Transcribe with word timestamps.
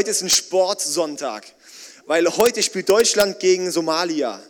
Heute 0.00 0.12
ist 0.12 0.22
ein 0.22 0.30
Sportsonntag, 0.30 1.44
weil 2.06 2.26
heute 2.38 2.62
spielt 2.62 2.88
Deutschland 2.88 3.38
gegen 3.38 3.70
Somalia. 3.70 4.42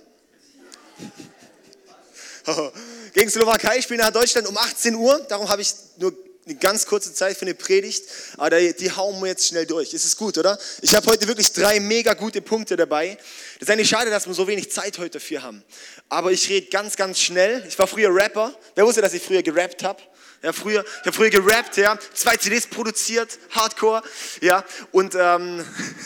gegen 3.14 3.28
Slowakei 3.28 3.82
spielen 3.82 3.98
nach 3.98 4.12
Deutschland 4.12 4.46
um 4.46 4.56
18 4.56 4.94
Uhr. 4.94 5.18
Darum 5.28 5.48
habe 5.48 5.60
ich 5.60 5.74
nur 5.96 6.16
eine 6.46 6.54
ganz 6.54 6.86
kurze 6.86 7.12
Zeit 7.12 7.36
für 7.36 7.46
eine 7.46 7.54
Predigt, 7.54 8.04
aber 8.36 8.60
die 8.60 8.92
hauen 8.92 9.20
wir 9.20 9.26
jetzt 9.26 9.48
schnell 9.48 9.66
durch. 9.66 9.92
Ist 9.92 10.04
es 10.04 10.16
gut, 10.16 10.38
oder? 10.38 10.56
Ich 10.82 10.94
habe 10.94 11.04
heute 11.08 11.26
wirklich 11.26 11.52
drei 11.52 11.80
mega 11.80 12.14
gute 12.14 12.40
Punkte 12.42 12.76
dabei. 12.76 13.18
Das 13.58 13.68
ist 13.68 13.70
eigentlich 13.70 13.88
schade, 13.88 14.08
dass 14.08 14.28
wir 14.28 14.34
so 14.34 14.46
wenig 14.46 14.70
Zeit 14.70 14.98
heute 14.98 15.18
dafür 15.18 15.42
haben. 15.42 15.64
Aber 16.08 16.30
ich 16.30 16.48
rede 16.48 16.68
ganz, 16.68 16.94
ganz 16.94 17.18
schnell. 17.18 17.64
Ich 17.66 17.76
war 17.76 17.88
früher 17.88 18.14
Rapper. 18.14 18.54
Wer 18.76 18.86
wusste, 18.86 19.02
dass 19.02 19.14
ich 19.14 19.22
früher 19.24 19.42
gerappt 19.42 19.82
habe? 19.82 20.00
Ja, 20.42 20.54
früher, 20.54 20.82
ich 20.82 21.06
habe 21.06 21.12
früher 21.12 21.28
gerappt, 21.28 21.76
ja, 21.76 21.98
zwei 22.14 22.34
CDs 22.34 22.66
produziert, 22.66 23.38
Hardcore, 23.50 24.02
ja, 24.40 24.64
und, 24.90 25.14
ähm, 25.14 25.62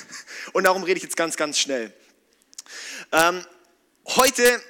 und 0.53 0.65
darum 0.65 0.83
rede 0.83 0.97
ich 0.97 1.05
jetzt 1.05 1.17
ganz, 1.17 1.37
ganz 1.37 1.57
schnell. 1.57 1.93
Ähm, 3.13 3.47
heute 4.07 4.61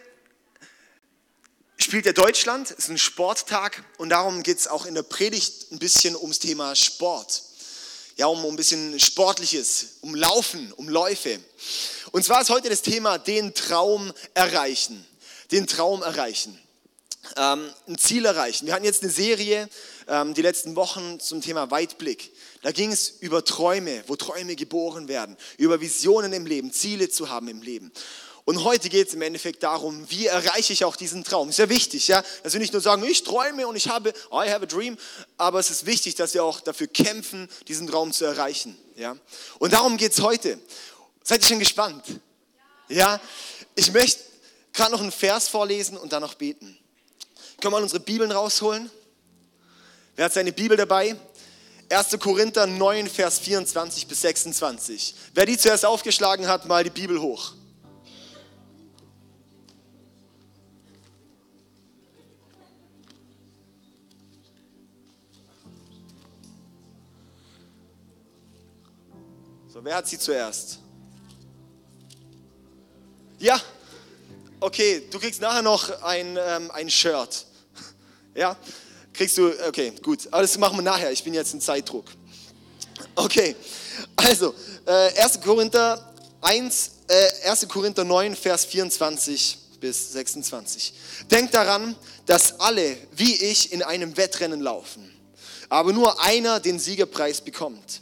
spielt 1.78 2.04
ja 2.04 2.12
Deutschland, 2.12 2.72
ist 2.72 2.90
ein 2.90 2.98
Sporttag 2.98 3.82
und 3.96 4.10
darum 4.10 4.42
geht 4.42 4.58
es 4.58 4.68
auch 4.68 4.84
in 4.84 4.94
der 4.94 5.02
Predigt 5.02 5.72
ein 5.72 5.78
bisschen 5.78 6.14
ums 6.14 6.40
Thema 6.40 6.76
Sport. 6.76 7.42
Ja, 8.16 8.26
um, 8.26 8.44
um 8.44 8.52
ein 8.52 8.56
bisschen 8.56 9.00
Sportliches, 9.00 9.96
um 10.02 10.14
Laufen, 10.14 10.72
um 10.72 10.90
Läufe. 10.90 11.40
Und 12.12 12.22
zwar 12.22 12.42
ist 12.42 12.50
heute 12.50 12.68
das 12.68 12.82
Thema 12.82 13.16
den 13.16 13.54
Traum 13.54 14.12
erreichen. 14.34 15.06
Den 15.50 15.66
Traum 15.66 16.02
erreichen. 16.02 16.58
Ähm, 17.36 17.70
ein 17.88 17.98
Ziel 17.98 18.24
erreichen. 18.24 18.66
Wir 18.66 18.74
hatten 18.74 18.84
jetzt 18.84 19.02
eine 19.02 19.12
Serie 19.12 19.68
ähm, 20.08 20.34
die 20.34 20.42
letzten 20.42 20.76
Wochen 20.76 21.20
zum 21.20 21.40
Thema 21.40 21.70
Weitblick. 21.70 22.32
Da 22.62 22.72
ging 22.72 22.92
es 22.92 23.08
über 23.20 23.44
Träume, 23.44 24.04
wo 24.06 24.16
Träume 24.16 24.56
geboren 24.56 25.08
werden, 25.08 25.36
über 25.58 25.80
Visionen 25.80 26.32
im 26.32 26.46
Leben, 26.46 26.72
Ziele 26.72 27.08
zu 27.08 27.28
haben 27.28 27.48
im 27.48 27.62
Leben. 27.62 27.92
Und 28.46 28.62
heute 28.62 28.90
geht 28.90 29.08
es 29.08 29.14
im 29.14 29.22
Endeffekt 29.22 29.62
darum, 29.62 30.04
wie 30.10 30.26
erreiche 30.26 30.74
ich 30.74 30.84
auch 30.84 30.96
diesen 30.96 31.24
Traum. 31.24 31.48
Ist 31.48 31.58
ja 31.58 31.70
wichtig, 31.70 32.08
ja, 32.08 32.22
dass 32.42 32.52
wir 32.52 32.60
nicht 32.60 32.74
nur 32.74 32.82
sagen, 32.82 33.02
ich 33.04 33.24
träume 33.24 33.66
und 33.66 33.74
ich 33.74 33.88
habe, 33.88 34.10
I 34.30 34.50
have 34.50 34.62
a 34.62 34.66
dream, 34.66 34.98
aber 35.38 35.60
es 35.60 35.70
ist 35.70 35.86
wichtig, 35.86 36.14
dass 36.14 36.34
wir 36.34 36.44
auch 36.44 36.60
dafür 36.60 36.86
kämpfen, 36.86 37.48
diesen 37.68 37.86
Traum 37.86 38.12
zu 38.12 38.26
erreichen, 38.26 38.76
ja. 38.96 39.16
Und 39.58 39.72
darum 39.72 39.96
geht 39.96 40.12
es 40.12 40.20
heute. 40.20 40.58
Seid 41.22 41.42
ihr 41.42 41.48
schon 41.48 41.58
gespannt? 41.58 42.04
Ja, 42.88 43.18
ich 43.74 43.90
möchte 43.92 44.22
gerade 44.74 44.92
noch 44.92 45.00
einen 45.00 45.12
Vers 45.12 45.48
vorlesen 45.48 45.96
und 45.96 46.12
dann 46.12 46.20
noch 46.20 46.34
beten. 46.34 46.78
Können 47.60 47.74
wir 47.74 47.82
unsere 47.82 48.00
Bibeln 48.00 48.30
rausholen? 48.30 48.90
Wer 50.16 50.26
hat 50.26 50.32
seine 50.32 50.52
Bibel 50.52 50.76
dabei? 50.76 51.16
1. 51.88 52.18
Korinther 52.18 52.66
9, 52.66 53.08
Vers 53.08 53.38
24 53.40 54.06
bis 54.06 54.20
26. 54.22 55.14
Wer 55.34 55.46
die 55.46 55.58
zuerst 55.58 55.84
aufgeschlagen 55.84 56.48
hat, 56.48 56.66
mal 56.66 56.82
die 56.82 56.90
Bibel 56.90 57.20
hoch. 57.20 57.52
So, 69.68 69.84
wer 69.84 69.96
hat 69.96 70.06
sie 70.06 70.18
zuerst? 70.18 70.78
Ja? 73.38 73.60
Okay, 74.64 75.02
du 75.10 75.18
kriegst 75.18 75.42
nachher 75.42 75.60
noch 75.60 75.90
ein, 76.00 76.38
ähm, 76.40 76.70
ein 76.70 76.88
Shirt. 76.88 77.44
Ja? 78.34 78.56
Kriegst 79.12 79.36
du, 79.36 79.52
okay, 79.68 79.92
gut. 80.02 80.26
Aber 80.30 80.40
das 80.40 80.56
machen 80.56 80.78
wir 80.78 80.82
nachher. 80.82 81.12
Ich 81.12 81.22
bin 81.22 81.34
jetzt 81.34 81.52
in 81.52 81.60
Zeitdruck. 81.60 82.06
Okay, 83.14 83.54
also, 84.16 84.54
äh, 84.86 85.22
1. 85.22 85.42
Korinther 85.42 86.14
1, 86.40 86.90
äh, 87.08 87.48
1. 87.50 87.68
Korinther 87.68 88.04
9, 88.04 88.34
Vers 88.34 88.64
24 88.64 89.58
bis 89.80 90.12
26. 90.12 90.94
Denkt 91.30 91.52
daran, 91.52 91.94
dass 92.24 92.58
alle, 92.58 92.96
wie 93.12 93.34
ich, 93.34 93.70
in 93.70 93.82
einem 93.82 94.16
Wettrennen 94.16 94.62
laufen, 94.62 95.12
aber 95.68 95.92
nur 95.92 96.22
einer 96.22 96.58
den 96.58 96.78
Siegerpreis 96.78 97.42
bekommt. 97.42 98.00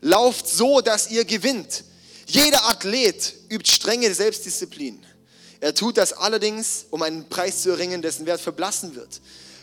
Lauft 0.00 0.48
so, 0.48 0.80
dass 0.80 1.12
ihr 1.12 1.24
gewinnt. 1.24 1.84
Jeder 2.26 2.66
Athlet 2.66 3.34
übt 3.48 3.70
strenge 3.70 4.12
Selbstdisziplin. 4.12 5.00
Er 5.62 5.76
tut 5.76 5.96
das 5.96 6.12
allerdings, 6.12 6.86
um 6.90 7.02
einen 7.02 7.28
Preis 7.28 7.62
zu 7.62 7.70
erringen, 7.70 8.02
dessen 8.02 8.26
Wert 8.26 8.40
verblassen 8.40 8.96
wird. 8.96 9.20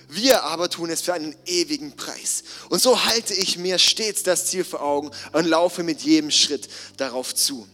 Wir 0.08 0.44
aber 0.46 0.70
tun 0.70 0.90
es 0.90 1.02
für 1.02 1.14
einen 1.14 1.36
ewigen 1.46 1.94
Preis. 1.98 2.46
Und 2.70 2.82
so 2.82 3.04
halte 3.04 3.34
ich 3.34 3.58
mir 3.58 3.78
stets 3.78 4.24
das 4.24 4.46
Ziel 4.46 4.64
vor 4.64 4.82
Augen 4.82 5.12
und 5.34 5.46
laufe 5.46 5.84
mit 5.84 6.00
jedem 6.02 6.32
Schritt 6.32 6.70
darauf 6.96 7.36
zu. 7.36 7.68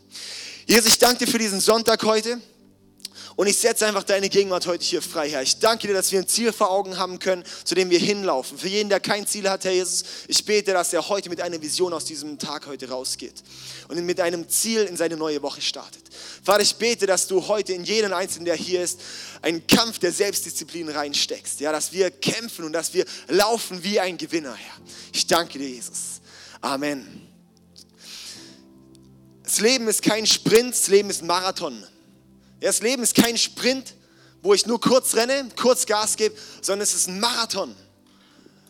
Jesus, 0.65 0.87
ich 0.87 0.97
danke 0.97 1.25
dir 1.25 1.31
für 1.31 1.37
diesen 1.37 1.61
Sonntag 1.61 2.01
heute. 2.01 2.41
Und 3.35 3.47
ich 3.47 3.57
setze 3.57 3.85
einfach 3.85 4.03
deine 4.03 4.29
Gegenwart 4.29 4.66
heute 4.66 4.85
hier 4.85 5.01
frei, 5.01 5.29
Herr. 5.29 5.41
Ich 5.41 5.59
danke 5.59 5.88
dir, 5.88 5.94
dass 5.94 6.09
wir 6.12 6.19
ein 6.19 6.28
Ziel 6.28 6.53
vor 6.53 6.72
Augen 6.72 6.97
haben 6.97 7.19
können, 7.19 7.44
zu 7.66 7.75
dem 7.75 7.90
wir 7.90 8.00
hinlaufen. 8.00 8.57
Für 8.57 8.69
jeden, 8.69 8.88
der 8.88 9.01
kein 9.01 9.28
Ziel 9.28 9.50
hat, 9.50 9.66
Herr 9.66 9.73
Jesus, 9.73 10.06
ich 10.29 10.46
bete, 10.46 10.72
dass 10.72 10.94
er 10.94 11.09
heute 11.09 11.29
mit 11.29 11.41
einer 11.41 11.62
Vision 11.62 11.91
aus 11.91 12.06
diesem 12.06 12.40
Tag 12.40 12.66
heute 12.66 12.88
rausgeht 12.88 13.44
und 13.90 14.01
mit 14.06 14.22
einem 14.22 14.47
Ziel 14.47 14.84
in 14.84 14.96
seine 14.96 15.18
neue 15.18 15.41
Woche 15.41 15.62
startet. 15.62 16.01
Vater, 16.44 16.62
ich 16.62 16.75
bete, 16.75 17.06
dass 17.07 17.28
du 17.28 17.46
heute 17.46 17.73
in 17.73 17.84
jeden 17.84 18.13
Einzelnen, 18.13 18.46
der 18.46 18.56
hier 18.56 18.81
ist, 18.81 19.01
einen 19.41 19.67
Kampf 19.67 20.00
der 20.00 20.13
Selbstdisziplin 20.13 20.88
reinsteckst. 20.88 21.59
Ja, 21.59 21.73
dass 21.73 21.91
wir 21.91 22.12
kämpfen 22.12 22.63
und 22.63 22.72
dass 22.72 22.94
wir 22.94 23.06
laufen 23.28 23.84
wie 23.84 24.00
ein 24.00 24.17
Gewinner, 24.17 24.56
Herr. 24.56 24.75
Ich 25.12 25.28
danke 25.28 25.59
dir, 25.59 25.67
Jesus. 25.67 26.22
Amen. 26.62 27.28
Das 29.44 29.59
Leben 29.59 29.90
ist 29.90 30.02
kein 30.02 30.25
Sprint, 30.25 30.73
das 30.73 30.88
Leben 30.88 31.09
ist 31.09 31.22
ein 31.22 31.28
Marathon. 31.28 31.85
Das 32.59 32.81
Leben 32.81 33.03
ist 33.03 33.16
kein 33.16 33.38
Sprint, 33.38 33.95
wo 34.41 34.53
ich 34.53 34.66
nur 34.66 34.79
kurz 34.79 35.16
renne, 35.16 35.49
kurz 35.59 35.85
Gas 35.85 36.16
gebe, 36.16 36.35
sondern 36.61 36.81
es 36.81 36.93
ist 36.93 37.07
ein 37.07 37.19
Marathon. 37.19 37.75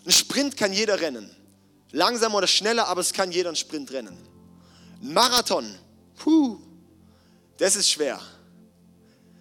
Ein 0.05 0.11
Sprint 0.11 0.57
kann 0.57 0.73
jeder 0.73 0.99
rennen. 0.99 1.29
Langsamer 1.91 2.37
oder 2.37 2.47
schneller, 2.47 2.87
aber 2.87 3.01
es 3.01 3.13
kann 3.13 3.31
jeder 3.31 3.49
einen 3.49 3.55
Sprint 3.55 3.91
rennen. 3.91 4.17
Ein 5.01 5.13
Marathon, 5.13 5.73
puh, 6.17 6.59
das 7.57 7.75
ist 7.75 7.89
schwer. 7.89 8.19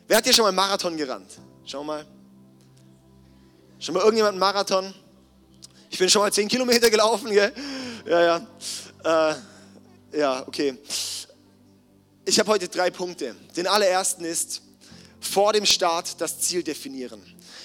Wer 0.07 0.19
hat 0.19 0.25
hier 0.25 0.35
schon 0.35 0.43
mal 0.43 0.49
einen 0.49 0.57
Marathon 0.57 0.97
gerannt? 0.97 1.39
Schau 1.65 1.83
mal. 1.83 2.05
Schon 3.79 3.95
mal 3.95 4.01
irgendjemand 4.01 4.33
einen 4.33 4.41
Marathon? 4.41 4.95
Ich 5.91 5.99
bin 5.99 6.09
schon 6.11 6.23
mal 6.23 6.33
10 6.33 6.49
Kilometer 6.49 6.91
gelaufen, 6.91 7.31
gell? 7.31 7.53
Ja, 8.07 8.23
ja. 9.03 9.31
Äh, 9.33 10.19
ja, 10.19 10.47
okay 10.47 10.79
ich 12.27 12.39
habe 12.39 12.51
heute 12.51 12.69
drei 12.69 12.91
Punkte. 12.91 13.35
Den 13.57 13.67
allerersten 13.67 14.25
ist, 14.25 14.63
vor 15.21 15.53
dem 15.53 15.67
Start 15.67 16.21
das 16.21 16.41
Ziel 16.41 16.63
definieren. 16.63 17.21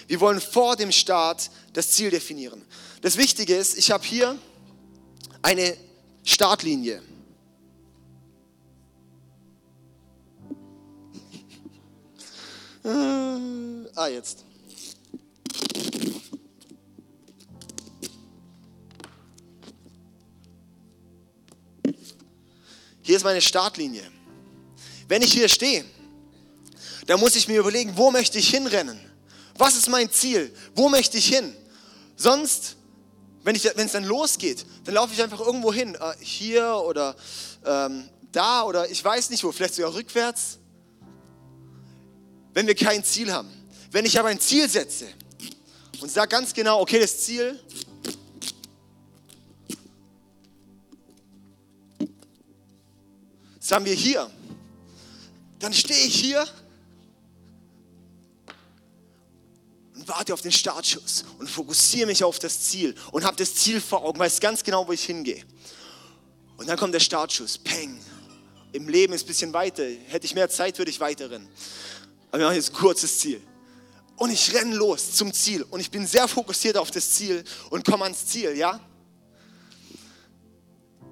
Wir 0.07 0.19
wollen 0.19 0.41
vor 0.41 0.75
dem 0.75 0.91
Start 0.91 1.51
das 1.73 1.91
Ziel 1.91 2.09
definieren. 2.09 2.65
Das 3.01 3.17
Wichtige 3.17 3.55
ist, 3.55 3.77
ich 3.77 3.91
habe 3.91 4.03
hier 4.03 4.37
eine 5.41 5.77
Startlinie. 6.23 7.01
ah, 13.95 14.07
jetzt. 14.07 14.45
Hier 23.01 23.15
ist 23.17 23.23
meine 23.23 23.41
Startlinie. 23.41 24.18
Wenn 25.09 25.23
ich 25.23 25.33
hier 25.33 25.49
stehe, 25.49 25.83
dann 27.07 27.19
muss 27.19 27.35
ich 27.35 27.47
mir 27.47 27.59
überlegen, 27.59 27.97
wo 27.97 28.11
möchte 28.11 28.37
ich 28.37 28.51
hinrennen? 28.51 28.99
Was 29.57 29.75
ist 29.75 29.89
mein 29.89 30.11
Ziel? 30.11 30.53
Wo 30.75 30.87
möchte 30.87 31.17
ich 31.17 31.27
hin? 31.27 31.51
Sonst, 32.15 32.77
wenn, 33.43 33.55
es 33.55 33.91
dann 33.91 34.03
losgeht, 34.03 34.63
dann 34.85 34.93
laufe 34.93 35.11
ich 35.11 35.21
einfach 35.23 35.39
irgendwo 35.39 35.73
hin. 35.73 35.95
Äh, 35.95 36.13
hier 36.23 36.75
oder 36.85 37.15
ähm, 37.65 38.07
da 38.31 38.63
oder 38.63 38.87
ich 38.91 39.03
weiß 39.03 39.31
nicht 39.31 39.43
wo, 39.43 39.51
vielleicht 39.51 39.73
sogar 39.73 39.95
rückwärts. 39.95 40.59
Wenn 42.53 42.67
wir 42.67 42.75
kein 42.75 43.03
Ziel 43.03 43.33
haben. 43.33 43.49
Wenn 43.91 44.05
ich 44.05 44.19
aber 44.19 44.29
ein 44.29 44.39
Ziel 44.39 44.69
setze 44.69 45.07
und 46.01 46.11
sage 46.11 46.29
ganz 46.29 46.53
genau, 46.53 46.81
okay, 46.81 46.99
das 46.99 47.21
Ziel 47.21 47.59
das 53.59 53.71
haben 53.71 53.85
wir 53.85 53.93
hier 53.93 54.29
dann 55.59 55.73
stehe 55.73 56.07
ich 56.07 56.15
hier 56.15 56.47
und 59.95 60.07
warte 60.07 60.33
auf 60.33 60.41
den 60.41 60.51
Startschuss 60.51 61.25
und 61.37 61.49
fokussiere 61.49 62.07
mich 62.07 62.23
auf 62.23 62.39
das 62.39 62.61
Ziel 62.61 62.95
und 63.11 63.23
habe 63.23 63.37
das 63.37 63.53
Ziel 63.55 63.81
vor 63.81 64.03
Augen, 64.03 64.19
weiß 64.19 64.39
ganz 64.39 64.63
genau, 64.63 64.87
wo 64.87 64.91
ich 64.91 65.03
hingehe. 65.03 65.43
Und 66.57 66.67
dann 66.67 66.77
kommt 66.77 66.93
der 66.93 66.99
Startschuss, 66.99 67.57
peng. 67.57 67.99
Im 68.71 68.87
Leben 68.87 69.13
ist 69.13 69.23
ein 69.23 69.27
bisschen 69.27 69.53
weiter. 69.53 69.83
Hätte 70.07 70.25
ich 70.25 70.35
mehr 70.35 70.49
Zeit, 70.49 70.77
würde 70.77 70.91
ich 70.91 70.99
weiter 70.99 71.29
rennen. 71.31 71.49
Aber 72.29 72.39
wir 72.39 72.45
machen 72.45 72.55
jetzt 72.55 72.71
ein 72.71 72.75
kurzes 72.75 73.19
Ziel. 73.19 73.41
Und 74.17 74.31
ich 74.31 74.53
renne 74.53 74.75
los 74.75 75.13
zum 75.13 75.33
Ziel. 75.33 75.63
Und 75.63 75.79
ich 75.79 75.89
bin 75.89 76.05
sehr 76.05 76.27
fokussiert 76.27 76.77
auf 76.77 76.91
das 76.91 77.11
Ziel 77.11 77.43
und 77.69 77.85
komme 77.85 78.03
ans 78.03 78.25
Ziel, 78.25 78.55
ja? 78.57 78.79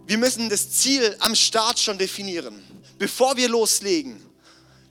wir 0.07 0.17
müssen 0.17 0.49
das 0.49 0.71
Ziel 0.71 1.15
am 1.19 1.35
Start 1.35 1.77
schon 1.77 1.97
definieren. 1.97 2.63
Bevor 2.97 3.35
wir 3.35 3.49
loslegen, 3.49 4.23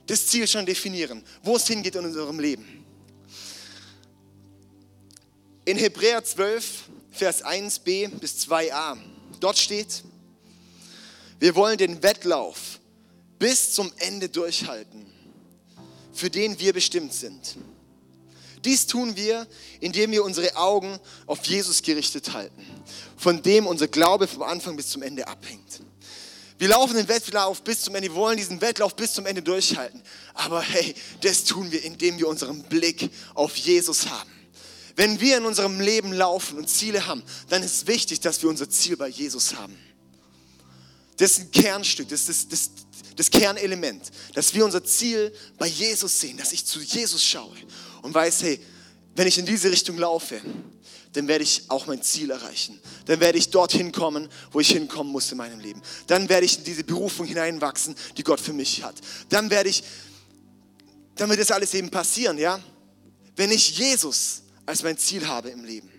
das 0.07 0.27
Ziel 0.27 0.47
schon 0.47 0.65
definieren, 0.65 1.23
wo 1.43 1.55
es 1.55 1.67
hingeht 1.67 1.95
in 1.95 2.05
unserem 2.05 2.39
Leben. 2.39 2.85
In 5.65 5.77
Hebräer 5.77 6.23
12, 6.23 6.83
Vers 7.11 7.43
1b 7.43 8.09
bis 8.19 8.47
2a, 8.47 8.97
dort 9.39 9.57
steht, 9.57 10.03
wir 11.39 11.55
wollen 11.55 11.77
den 11.77 12.01
Wettlauf 12.01 12.79
bis 13.37 13.73
zum 13.73 13.91
Ende 13.97 14.29
durchhalten, 14.29 15.05
für 16.13 16.29
den 16.29 16.57
wir 16.59 16.73
bestimmt 16.73 17.13
sind. 17.13 17.57
Dies 18.65 18.87
tun 18.87 19.15
wir, 19.15 19.45
indem 19.79 20.11
wir 20.11 20.23
unsere 20.23 20.55
Augen 20.55 20.99
auf 21.25 21.45
Jesus 21.45 21.81
gerichtet 21.81 22.33
halten, 22.33 22.65
von 23.15 23.41
dem 23.41 23.67
unser 23.67 23.87
Glaube 23.87 24.27
vom 24.27 24.43
Anfang 24.43 24.75
bis 24.75 24.89
zum 24.89 25.03
Ende 25.03 25.27
abhängt. 25.27 25.81
Wir 26.57 26.69
laufen 26.69 26.95
den 26.95 27.07
Wettlauf 27.07 27.63
bis 27.63 27.81
zum 27.81 27.93
Ende, 27.95 28.09
wir 28.09 28.15
wollen 28.15 28.37
diesen 28.37 28.59
Wettlauf 28.61 28.95
bis 28.95 29.13
zum 29.13 29.25
Ende 29.25 29.43
durchhalten. 29.43 30.01
Aber 30.33 30.61
hey, 30.61 30.95
das 31.21 31.43
tun 31.43 31.71
wir, 31.71 31.83
indem 31.83 32.17
wir 32.17 32.27
unseren 32.27 32.63
Blick 32.63 33.09
auf 33.35 33.55
Jesus 33.55 34.09
haben. 34.09 34.31
Wenn 34.95 35.19
wir 35.19 35.37
in 35.37 35.45
unserem 35.45 35.79
Leben 35.79 36.11
laufen 36.11 36.57
und 36.57 36.67
Ziele 36.67 37.05
haben, 37.05 37.21
dann 37.49 37.61
ist 37.61 37.85
wichtig, 37.85 38.19
dass 38.19 38.41
wir 38.41 38.49
unser 38.49 38.67
Ziel 38.67 38.97
bei 38.97 39.07
Jesus 39.07 39.53
haben. 39.55 39.77
Das 41.17 41.31
ist 41.31 41.39
ein 41.39 41.51
Kernstück, 41.51 42.09
das 42.09 42.27
ist 42.27 42.51
das, 42.51 42.69
das, 42.69 43.15
das 43.15 43.31
Kernelement, 43.31 44.11
dass 44.33 44.53
wir 44.55 44.65
unser 44.65 44.83
Ziel 44.83 45.31
bei 45.59 45.67
Jesus 45.67 46.19
sehen, 46.19 46.37
dass 46.37 46.51
ich 46.51 46.65
zu 46.65 46.79
Jesus 46.79 47.23
schaue 47.23 47.55
und 48.01 48.13
weiß, 48.13 48.41
hey, 48.43 48.59
wenn 49.15 49.27
ich 49.27 49.37
in 49.37 49.45
diese 49.45 49.71
Richtung 49.71 49.97
laufe, 49.97 50.41
dann 51.13 51.27
werde 51.27 51.43
ich 51.43 51.63
auch 51.69 51.87
mein 51.87 52.01
Ziel 52.01 52.29
erreichen. 52.31 52.79
Dann 53.05 53.19
werde 53.19 53.37
ich 53.37 53.49
dorthin 53.49 53.91
kommen, 53.91 54.29
wo 54.51 54.59
ich 54.59 54.69
hinkommen 54.69 55.11
muss 55.11 55.31
in 55.31 55.37
meinem 55.37 55.59
Leben. 55.59 55.81
Dann 56.07 56.29
werde 56.29 56.45
ich 56.45 56.59
in 56.59 56.63
diese 56.63 56.83
Berufung 56.83 57.25
hineinwachsen, 57.25 57.95
die 58.17 58.23
Gott 58.23 58.39
für 58.39 58.53
mich 58.53 58.83
hat. 58.83 58.95
Dann 59.29 59.49
werde 59.49 59.69
ich, 59.69 59.83
dann 61.15 61.29
wird 61.29 61.39
das 61.39 61.51
alles 61.51 61.73
eben 61.73 61.89
passieren, 61.89 62.37
ja? 62.37 62.59
Wenn 63.35 63.51
ich 63.51 63.77
Jesus 63.77 64.43
als 64.65 64.83
mein 64.83 64.97
Ziel 64.97 65.27
habe 65.27 65.49
im 65.49 65.63
Leben. 65.63 65.89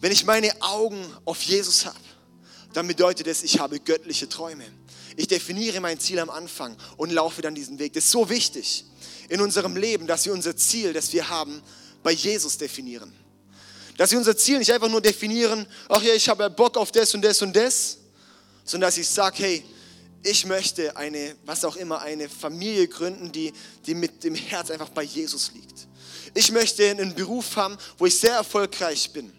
Wenn 0.00 0.12
ich 0.12 0.24
meine 0.24 0.50
Augen 0.60 0.98
auf 1.24 1.42
Jesus 1.42 1.86
habe, 1.86 1.96
dann 2.72 2.86
bedeutet 2.88 3.26
es, 3.28 3.42
ich 3.42 3.60
habe 3.60 3.78
göttliche 3.78 4.28
Träume. 4.28 4.64
Ich 5.16 5.28
definiere 5.28 5.80
mein 5.80 6.00
Ziel 6.00 6.18
am 6.18 6.30
Anfang 6.30 6.76
und 6.96 7.12
laufe 7.12 7.42
dann 7.42 7.54
diesen 7.54 7.78
Weg. 7.78 7.92
Das 7.92 8.04
ist 8.04 8.10
so 8.10 8.28
wichtig 8.28 8.84
in 9.28 9.40
unserem 9.40 9.76
Leben, 9.76 10.06
dass 10.06 10.26
wir 10.26 10.32
unser 10.32 10.56
Ziel, 10.56 10.92
das 10.92 11.12
wir 11.12 11.28
haben, 11.28 11.62
bei 12.02 12.12
Jesus 12.12 12.56
definieren. 12.58 13.12
Dass 13.96 14.10
wir 14.10 14.18
unser 14.18 14.36
Ziel 14.36 14.58
nicht 14.58 14.72
einfach 14.72 14.88
nur 14.88 15.00
definieren, 15.00 15.66
ach 15.88 16.02
ja, 16.02 16.14
ich 16.14 16.28
habe 16.28 16.48
Bock 16.50 16.76
auf 16.76 16.90
das 16.90 17.14
und 17.14 17.22
das 17.22 17.42
und 17.42 17.54
das, 17.54 17.98
sondern 18.64 18.88
dass 18.88 18.98
ich 18.98 19.08
sage, 19.08 19.36
hey, 19.38 19.64
ich 20.22 20.46
möchte 20.46 20.96
eine, 20.96 21.34
was 21.44 21.64
auch 21.64 21.76
immer, 21.76 22.00
eine 22.00 22.28
Familie 22.28 22.88
gründen, 22.88 23.32
die, 23.32 23.52
die 23.86 23.94
mit 23.94 24.22
dem 24.24 24.34
Herz 24.34 24.70
einfach 24.70 24.88
bei 24.88 25.02
Jesus 25.02 25.52
liegt. 25.52 25.88
Ich 26.34 26.50
möchte 26.52 26.88
einen 26.88 27.14
Beruf 27.14 27.56
haben, 27.56 27.76
wo 27.98 28.06
ich 28.06 28.18
sehr 28.18 28.34
erfolgreich 28.34 29.10
bin, 29.12 29.32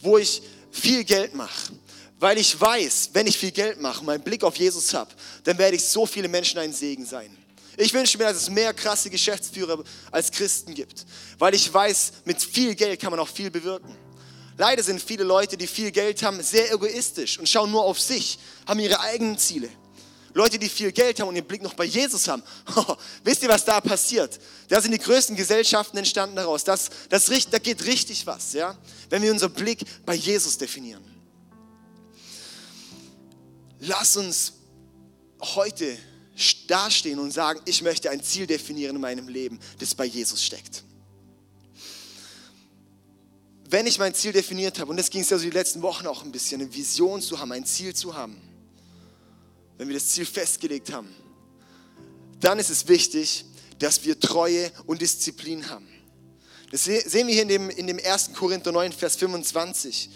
wo 0.00 0.18
ich 0.18 0.42
viel 0.70 1.04
Geld 1.04 1.34
mache, 1.34 1.72
weil 2.20 2.38
ich 2.38 2.58
weiß, 2.58 3.10
wenn 3.14 3.26
ich 3.26 3.36
viel 3.36 3.50
Geld 3.50 3.80
mache, 3.80 4.04
meinen 4.04 4.22
Blick 4.22 4.44
auf 4.44 4.56
Jesus 4.56 4.92
habe, 4.94 5.10
dann 5.44 5.58
werde 5.58 5.76
ich 5.76 5.84
so 5.84 6.06
viele 6.06 6.28
Menschen 6.28 6.58
ein 6.58 6.72
Segen 6.72 7.04
sein. 7.04 7.36
Ich 7.76 7.92
wünsche 7.92 8.16
mir, 8.16 8.24
dass 8.24 8.36
es 8.36 8.50
mehr 8.50 8.72
krasse 8.72 9.10
Geschäftsführer 9.10 9.82
als 10.10 10.30
Christen 10.30 10.74
gibt, 10.74 11.04
weil 11.38 11.54
ich 11.54 11.72
weiß, 11.72 12.12
mit 12.24 12.42
viel 12.42 12.74
Geld 12.74 13.00
kann 13.00 13.10
man 13.10 13.20
auch 13.20 13.28
viel 13.28 13.50
bewirken. 13.50 13.94
Leider 14.58 14.82
sind 14.82 15.02
viele 15.02 15.24
Leute, 15.24 15.56
die 15.56 15.66
viel 15.66 15.90
Geld 15.90 16.22
haben, 16.22 16.42
sehr 16.42 16.72
egoistisch 16.72 17.38
und 17.38 17.48
schauen 17.48 17.70
nur 17.70 17.84
auf 17.84 18.00
sich, 18.00 18.38
haben 18.66 18.80
ihre 18.80 19.00
eigenen 19.00 19.36
Ziele. 19.36 19.68
Leute, 20.32 20.58
die 20.58 20.68
viel 20.68 20.92
Geld 20.92 21.18
haben 21.18 21.28
und 21.28 21.36
ihren 21.36 21.46
Blick 21.46 21.62
noch 21.62 21.74
bei 21.74 21.84
Jesus 21.84 22.28
haben. 22.28 22.42
Wisst 23.24 23.42
ihr, 23.42 23.48
was 23.48 23.64
da 23.64 23.80
passiert? 23.80 24.38
Da 24.68 24.80
sind 24.80 24.92
die 24.92 24.98
größten 24.98 25.34
Gesellschaften 25.34 25.96
entstanden 25.96 26.36
daraus. 26.36 26.62
Das, 26.62 26.90
das, 27.08 27.26
da 27.50 27.58
geht 27.58 27.84
richtig 27.86 28.26
was, 28.26 28.52
ja? 28.52 28.76
wenn 29.08 29.22
wir 29.22 29.32
unseren 29.32 29.52
Blick 29.52 29.80
bei 30.04 30.14
Jesus 30.14 30.58
definieren. 30.58 31.04
Lass 33.80 34.16
uns 34.16 34.52
heute 35.40 35.96
dastehen 36.68 37.18
und 37.18 37.30
sagen, 37.32 37.60
ich 37.64 37.82
möchte 37.82 38.10
ein 38.10 38.22
Ziel 38.22 38.46
definieren 38.46 38.96
in 38.96 39.02
meinem 39.02 39.28
Leben, 39.28 39.58
das 39.78 39.94
bei 39.94 40.04
Jesus 40.04 40.44
steckt. 40.44 40.84
Wenn 43.68 43.86
ich 43.86 43.98
mein 43.98 44.14
Ziel 44.14 44.32
definiert 44.32 44.78
habe, 44.78 44.90
und 44.90 44.96
das 44.96 45.10
ging 45.10 45.22
es 45.22 45.30
ja 45.30 45.38
so 45.38 45.44
die 45.44 45.50
letzten 45.50 45.82
Wochen 45.82 46.06
auch 46.06 46.22
ein 46.22 46.30
bisschen, 46.30 46.60
eine 46.60 46.72
Vision 46.72 47.20
zu 47.20 47.38
haben, 47.38 47.52
ein 47.52 47.64
Ziel 47.64 47.94
zu 47.94 48.14
haben, 48.14 48.40
wenn 49.78 49.88
wir 49.88 49.94
das 49.94 50.08
Ziel 50.08 50.24
festgelegt 50.24 50.92
haben, 50.92 51.08
dann 52.40 52.58
ist 52.58 52.70
es 52.70 52.86
wichtig, 52.86 53.44
dass 53.78 54.04
wir 54.04 54.18
Treue 54.20 54.70
und 54.86 55.02
Disziplin 55.02 55.68
haben. 55.68 55.88
Das 56.70 56.84
sehen 56.84 57.26
wir 57.26 57.34
hier 57.34 57.42
in 57.42 57.48
dem, 57.48 57.70
in 57.70 57.86
dem 57.86 57.98
1. 58.02 58.32
Korinther 58.34 58.72
9, 58.72 58.92
Vers 58.92 59.16
25 59.16 60.10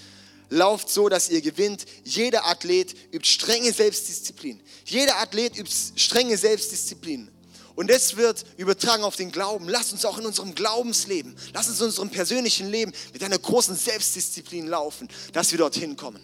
lauft 0.51 0.91
so, 0.91 1.09
dass 1.09 1.31
ihr 1.31 1.41
gewinnt. 1.41 1.87
Jeder 2.05 2.47
Athlet 2.47 2.95
übt 3.13 3.27
strenge 3.27 3.73
Selbstdisziplin. 3.73 4.61
Jeder 4.85 5.19
Athlet 5.19 5.57
übt 5.57 5.73
strenge 5.97 6.37
Selbstdisziplin. 6.37 7.31
Und 7.77 7.89
das 7.89 8.17
wird 8.17 8.45
übertragen 8.59 9.05
auf 9.05 9.17
den 9.17 9.33
Glauben. 9.33 9.69
Lass 9.69 9.93
uns 9.93 10.05
auch 10.05 10.19
in 10.19 10.27
unserem 10.27 10.55
Glaubensleben, 10.55 11.35
lass 11.55 11.69
uns 11.69 11.81
in 11.81 11.87
unserem 11.87 12.11
persönlichen 12.11 12.69
Leben 12.69 12.93
mit 13.13 13.23
einer 13.23 13.39
großen 13.39 13.75
Selbstdisziplin 13.75 14.67
laufen, 14.67 15.09
dass 15.33 15.51
wir 15.51 15.59
dorthin 15.59 15.97
kommen. 15.97 16.23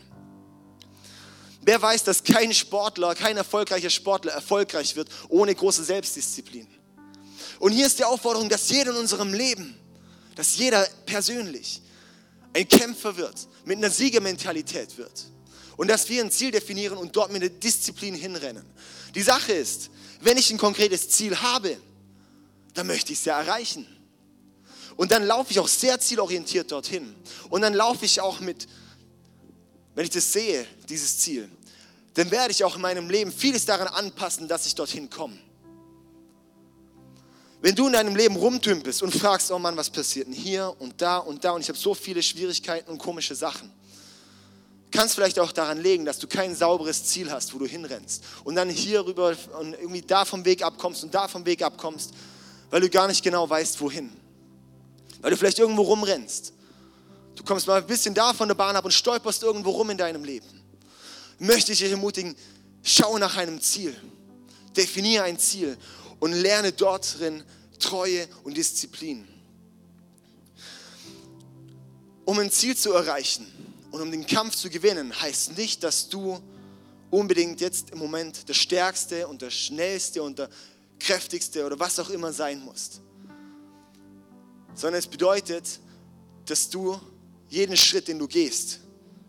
Wer 1.62 1.80
weiß, 1.80 2.04
dass 2.04 2.22
kein 2.22 2.52
Sportler, 2.52 3.14
kein 3.14 3.36
erfolgreicher 3.36 3.90
Sportler 3.90 4.32
erfolgreich 4.32 4.96
wird 4.96 5.08
ohne 5.28 5.54
große 5.54 5.82
Selbstdisziplin? 5.82 6.68
Und 7.58 7.72
hier 7.72 7.86
ist 7.86 7.98
die 7.98 8.04
Aufforderung, 8.04 8.48
dass 8.48 8.68
jeder 8.68 8.90
in 8.90 8.98
unserem 8.98 9.32
Leben, 9.32 9.76
dass 10.34 10.56
jeder 10.58 10.86
persönlich 11.06 11.80
ein 12.56 12.68
Kämpfer 12.68 13.16
wird, 13.16 13.48
mit 13.64 13.76
einer 13.76 13.90
Siegermentalität 13.90 14.96
wird. 14.96 15.26
Und 15.76 15.88
dass 15.88 16.08
wir 16.08 16.24
ein 16.24 16.30
Ziel 16.30 16.50
definieren 16.50 16.96
und 16.96 17.14
dort 17.14 17.30
mit 17.30 17.42
einer 17.42 17.50
Disziplin 17.50 18.14
hinrennen. 18.14 18.64
Die 19.14 19.22
Sache 19.22 19.52
ist, 19.52 19.90
wenn 20.22 20.38
ich 20.38 20.50
ein 20.50 20.56
konkretes 20.56 21.10
Ziel 21.10 21.38
habe, 21.38 21.76
dann 22.72 22.86
möchte 22.86 23.12
ich 23.12 23.18
es 23.18 23.24
ja 23.26 23.38
erreichen. 23.38 23.86
Und 24.96 25.12
dann 25.12 25.26
laufe 25.26 25.52
ich 25.52 25.58
auch 25.58 25.68
sehr 25.68 26.00
zielorientiert 26.00 26.72
dorthin. 26.72 27.14
Und 27.50 27.60
dann 27.60 27.74
laufe 27.74 28.06
ich 28.06 28.22
auch 28.22 28.40
mit, 28.40 28.66
wenn 29.94 30.04
ich 30.04 30.10
das 30.10 30.32
sehe, 30.32 30.66
dieses 30.88 31.18
Ziel, 31.18 31.50
dann 32.14 32.30
werde 32.30 32.52
ich 32.52 32.64
auch 32.64 32.76
in 32.76 32.80
meinem 32.80 33.10
Leben 33.10 33.30
vieles 33.30 33.66
daran 33.66 33.88
anpassen, 33.88 34.48
dass 34.48 34.64
ich 34.64 34.74
dorthin 34.74 35.10
komme. 35.10 35.36
Wenn 37.66 37.74
du 37.74 37.88
in 37.88 37.94
deinem 37.94 38.14
Leben 38.14 38.36
rumtümpelst 38.36 39.02
und 39.02 39.12
fragst, 39.12 39.50
oh 39.50 39.58
Mann, 39.58 39.76
was 39.76 39.90
passiert 39.90 40.28
denn 40.28 40.34
hier 40.34 40.72
und 40.78 41.02
da 41.02 41.18
und 41.18 41.42
da 41.42 41.50
und 41.50 41.62
ich 41.62 41.68
habe 41.68 41.76
so 41.76 41.94
viele 41.94 42.22
Schwierigkeiten 42.22 42.88
und 42.88 42.98
komische 42.98 43.34
Sachen, 43.34 43.72
kannst 44.92 45.16
vielleicht 45.16 45.40
auch 45.40 45.50
daran 45.50 45.82
legen, 45.82 46.04
dass 46.04 46.20
du 46.20 46.28
kein 46.28 46.54
sauberes 46.54 47.02
Ziel 47.06 47.28
hast, 47.28 47.52
wo 47.52 47.58
du 47.58 47.66
hinrennst 47.66 48.22
und 48.44 48.54
dann 48.54 48.70
hier 48.70 49.04
rüber 49.04 49.34
und 49.58 49.72
irgendwie 49.72 50.00
da 50.00 50.24
vom 50.24 50.44
Weg 50.44 50.62
abkommst 50.62 51.02
und 51.02 51.12
da 51.12 51.26
vom 51.26 51.44
Weg 51.44 51.60
abkommst, 51.60 52.12
weil 52.70 52.82
du 52.82 52.88
gar 52.88 53.08
nicht 53.08 53.24
genau 53.24 53.50
weißt, 53.50 53.80
wohin. 53.80 54.12
Weil 55.20 55.32
du 55.32 55.36
vielleicht 55.36 55.58
irgendwo 55.58 55.82
rumrennst. 55.82 56.52
Du 57.34 57.42
kommst 57.42 57.66
mal 57.66 57.78
ein 57.78 57.86
bisschen 57.88 58.14
da 58.14 58.32
von 58.32 58.46
der 58.46 58.54
Bahn 58.54 58.76
ab 58.76 58.84
und 58.84 58.92
stolperst 58.92 59.42
irgendwo 59.42 59.70
rum 59.70 59.90
in 59.90 59.98
deinem 59.98 60.22
Leben. 60.22 60.46
Möchte 61.40 61.72
ich 61.72 61.80
dich 61.80 61.90
ermutigen, 61.90 62.36
schau 62.84 63.18
nach 63.18 63.36
einem 63.36 63.60
Ziel. 63.60 63.92
Definiere 64.76 65.24
ein 65.24 65.36
Ziel 65.36 65.76
und 66.20 66.32
lerne 66.32 66.70
dort 66.70 67.18
drin 67.18 67.42
Treue 67.78 68.28
und 68.44 68.56
Disziplin. 68.56 69.26
Um 72.24 72.38
ein 72.38 72.50
Ziel 72.50 72.76
zu 72.76 72.92
erreichen 72.92 73.46
und 73.90 74.00
um 74.00 74.10
den 74.10 74.26
Kampf 74.26 74.56
zu 74.56 74.68
gewinnen, 74.68 75.18
heißt 75.20 75.56
nicht, 75.56 75.82
dass 75.82 76.08
du 76.08 76.40
unbedingt 77.10 77.60
jetzt 77.60 77.90
im 77.90 77.98
Moment 77.98 78.48
der 78.48 78.54
Stärkste 78.54 79.28
und 79.28 79.42
der 79.42 79.50
Schnellste 79.50 80.22
und 80.22 80.38
der 80.38 80.50
Kräftigste 80.98 81.64
oder 81.64 81.78
was 81.78 81.98
auch 81.98 82.10
immer 82.10 82.32
sein 82.32 82.64
musst. 82.64 83.00
Sondern 84.74 84.98
es 84.98 85.06
bedeutet, 85.06 85.80
dass 86.46 86.68
du 86.68 86.98
jeden 87.48 87.76
Schritt, 87.76 88.08
den 88.08 88.18
du 88.18 88.26
gehst, 88.26 88.80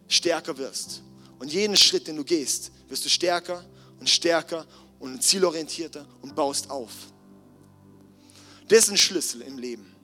stärker 0.08 0.58
wirst. 0.58 1.04
Und 1.40 1.54
jeden 1.54 1.78
Schritt, 1.78 2.08
den 2.08 2.16
du 2.16 2.24
gehst, 2.24 2.72
wirst 2.88 3.06
du 3.06 3.10
stärker 3.10 3.64
und 4.00 4.10
stärker 4.10 4.66
und 5.00 5.22
zielorientierter 5.22 6.06
und 6.22 6.36
baust 6.36 6.70
auf. 6.70 6.92
Das 8.68 8.80
ist 8.80 8.90
ein 8.90 8.98
Schlüssel 8.98 9.42
im 9.42 9.58
Leben, 9.58 9.96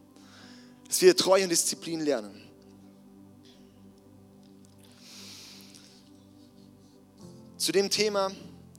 dass 0.87 1.01
wir 1.01 1.15
Treue 1.15 1.43
und 1.43 1.49
Disziplin 1.49 2.01
lernen. 2.01 2.41
Zu 7.57 7.71
dem 7.71 7.89
Thema, 7.89 8.31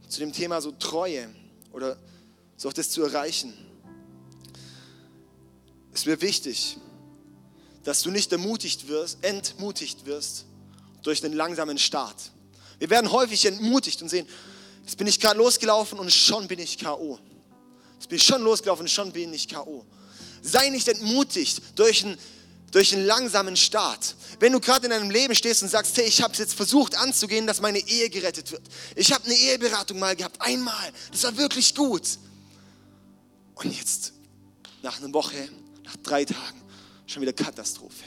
zu 0.08 0.20
dem 0.20 0.32
Thema 0.32 0.60
so 0.60 0.70
Treue 0.72 1.28
oder 1.72 1.98
so 2.56 2.68
auch 2.68 2.72
das 2.72 2.90
zu 2.90 3.02
erreichen, 3.02 3.52
ist 5.92 6.06
mir 6.06 6.20
wichtig, 6.20 6.78
dass 7.82 8.02
du 8.02 8.10
nicht 8.10 8.32
ermutigt 8.32 8.88
wirst, 8.88 9.22
entmutigt 9.22 10.06
wirst 10.06 10.46
durch 11.02 11.22
einen 11.24 11.34
langsamen 11.34 11.78
Start, 11.78 12.32
Wir 12.78 12.90
werden 12.90 13.12
häufig 13.12 13.46
entmutigt 13.46 14.02
und 14.02 14.08
sehen, 14.08 14.26
jetzt 14.82 14.96
bin 14.96 15.06
ich 15.06 15.20
gerade 15.20 15.38
losgelaufen 15.38 15.98
und 15.98 16.12
schon 16.12 16.48
bin 16.48 16.58
ich 16.58 16.78
K.O. 16.78 17.18
Jetzt 18.04 18.10
bin 18.10 18.18
ich 18.18 18.26
schon 18.26 18.42
losgelaufen 18.42 18.86
schon 18.86 19.12
bin 19.12 19.32
ich 19.32 19.48
K.O. 19.48 19.82
Sei 20.42 20.68
nicht 20.68 20.88
entmutigt 20.88 21.62
durch 21.74 22.04
einen, 22.04 22.18
durch 22.70 22.94
einen 22.94 23.06
langsamen 23.06 23.56
Start. 23.56 24.14
Wenn 24.38 24.52
du 24.52 24.60
gerade 24.60 24.84
in 24.84 24.90
deinem 24.90 25.08
Leben 25.08 25.34
stehst 25.34 25.62
und 25.62 25.70
sagst, 25.70 25.96
hey, 25.96 26.04
ich 26.04 26.20
habe 26.20 26.34
es 26.34 26.38
jetzt 26.38 26.52
versucht 26.52 26.96
anzugehen, 26.96 27.46
dass 27.46 27.62
meine 27.62 27.78
Ehe 27.78 28.10
gerettet 28.10 28.52
wird. 28.52 28.60
Ich 28.94 29.10
habe 29.10 29.24
eine 29.24 29.32
Eheberatung 29.32 29.98
mal 29.98 30.14
gehabt, 30.14 30.38
einmal. 30.42 30.92
Das 31.12 31.22
war 31.22 31.34
wirklich 31.38 31.74
gut. 31.74 32.02
Und 33.54 33.74
jetzt, 33.74 34.12
nach 34.82 34.98
einer 34.98 35.10
Woche, 35.14 35.48
nach 35.84 35.96
drei 36.02 36.26
Tagen, 36.26 36.60
schon 37.06 37.22
wieder 37.22 37.32
Katastrophe. 37.32 38.04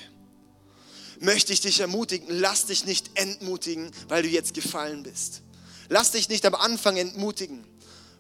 Möchte 1.22 1.54
ich 1.54 1.62
dich 1.62 1.80
ermutigen, 1.80 2.28
lass 2.30 2.68
dich 2.68 2.86
nicht 2.86 3.10
entmutigen, 3.16 3.90
weil 4.10 4.22
du 4.22 4.30
jetzt 4.30 4.54
gefallen 4.54 5.02
bist. 5.02 5.42
Lass 5.90 6.12
dich 6.12 6.30
nicht 6.30 6.46
am 6.46 6.54
Anfang 6.54 6.98
entmutigen 6.98 7.66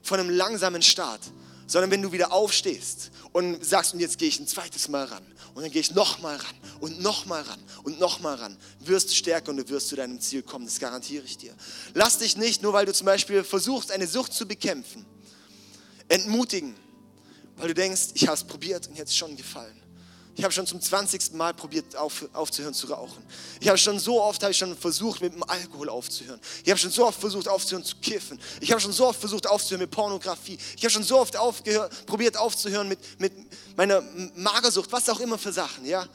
von 0.01 0.19
einem 0.19 0.31
langsamen 0.31 0.81
Start, 0.81 1.21
sondern 1.67 1.91
wenn 1.91 2.01
du 2.01 2.11
wieder 2.11 2.31
aufstehst 2.31 3.11
und 3.33 3.63
sagst, 3.63 3.93
und 3.93 3.99
jetzt 3.99 4.17
gehe 4.17 4.29
ich 4.29 4.39
ein 4.39 4.47
zweites 4.47 4.87
Mal 4.87 5.05
ran 5.05 5.23
und 5.53 5.61
dann 5.61 5.71
gehe 5.71 5.81
ich 5.81 5.93
nochmal 5.93 6.37
ran 6.37 6.55
und 6.79 7.01
nochmal 7.01 7.43
ran 7.43 7.59
und 7.83 7.99
nochmal 7.99 8.35
ran, 8.35 8.57
wirst 8.79 9.11
du 9.11 9.15
stärker 9.15 9.51
und 9.51 9.57
du 9.57 9.69
wirst 9.69 9.89
zu 9.89 9.95
deinem 9.95 10.19
Ziel 10.19 10.41
kommen, 10.41 10.65
das 10.65 10.79
garantiere 10.79 11.25
ich 11.25 11.37
dir. 11.37 11.53
Lass 11.93 12.17
dich 12.19 12.37
nicht, 12.37 12.63
nur 12.63 12.73
weil 12.73 12.85
du 12.85 12.93
zum 12.93 13.05
Beispiel 13.05 13.43
versuchst, 13.43 13.91
eine 13.91 14.07
Sucht 14.07 14.33
zu 14.33 14.47
bekämpfen, 14.47 15.05
entmutigen, 16.07 16.75
weil 17.57 17.67
du 17.67 17.73
denkst, 17.73 18.09
ich 18.13 18.27
habe 18.27 18.37
es 18.37 18.43
probiert 18.43 18.87
und 18.87 18.97
jetzt 18.97 19.15
schon 19.15 19.35
gefallen. 19.35 19.86
Ich 20.37 20.43
habe 20.43 20.53
schon 20.53 20.67
zum 20.67 20.79
20. 20.79 21.33
Mal 21.33 21.51
probiert 21.55 21.95
auf, 21.95 22.23
aufzuhören 22.31 22.75
zu 22.75 22.85
rauchen. 22.87 23.23
Ich 23.59 23.67
habe 23.67 23.77
schon 23.79 23.97
so 23.97 24.21
oft 24.21 24.43
ich 24.43 24.55
schon 24.55 24.77
versucht 24.77 25.19
mit 25.19 25.33
dem 25.33 25.41
Alkohol 25.41 25.89
aufzuhören. 25.89 26.39
Ich 26.63 26.69
habe 26.69 26.79
schon 26.79 26.91
so 26.91 27.07
oft 27.07 27.19
versucht 27.19 27.47
aufzuhören 27.47 27.83
zu 27.83 27.95
kiffen. 27.95 28.39
Ich 28.61 28.71
habe 28.71 28.79
schon 28.79 28.91
so 28.91 29.07
oft 29.07 29.19
versucht 29.19 29.47
aufzuhören 29.47 29.81
mit 29.81 29.89
Pornografie. 29.89 30.59
Ich 30.75 30.83
habe 30.83 30.91
schon 30.91 31.01
so 31.01 31.19
oft 31.19 31.35
aufgehör, 31.35 31.89
probiert 32.05 32.37
aufzuhören 32.37 32.87
mit, 32.87 32.99
mit 33.19 33.33
meiner 33.75 34.03
Magersucht, 34.35 34.91
was 34.91 35.09
auch 35.09 35.19
immer 35.19 35.39
für 35.39 35.51
Sachen, 35.51 35.85
ja? 35.85 36.07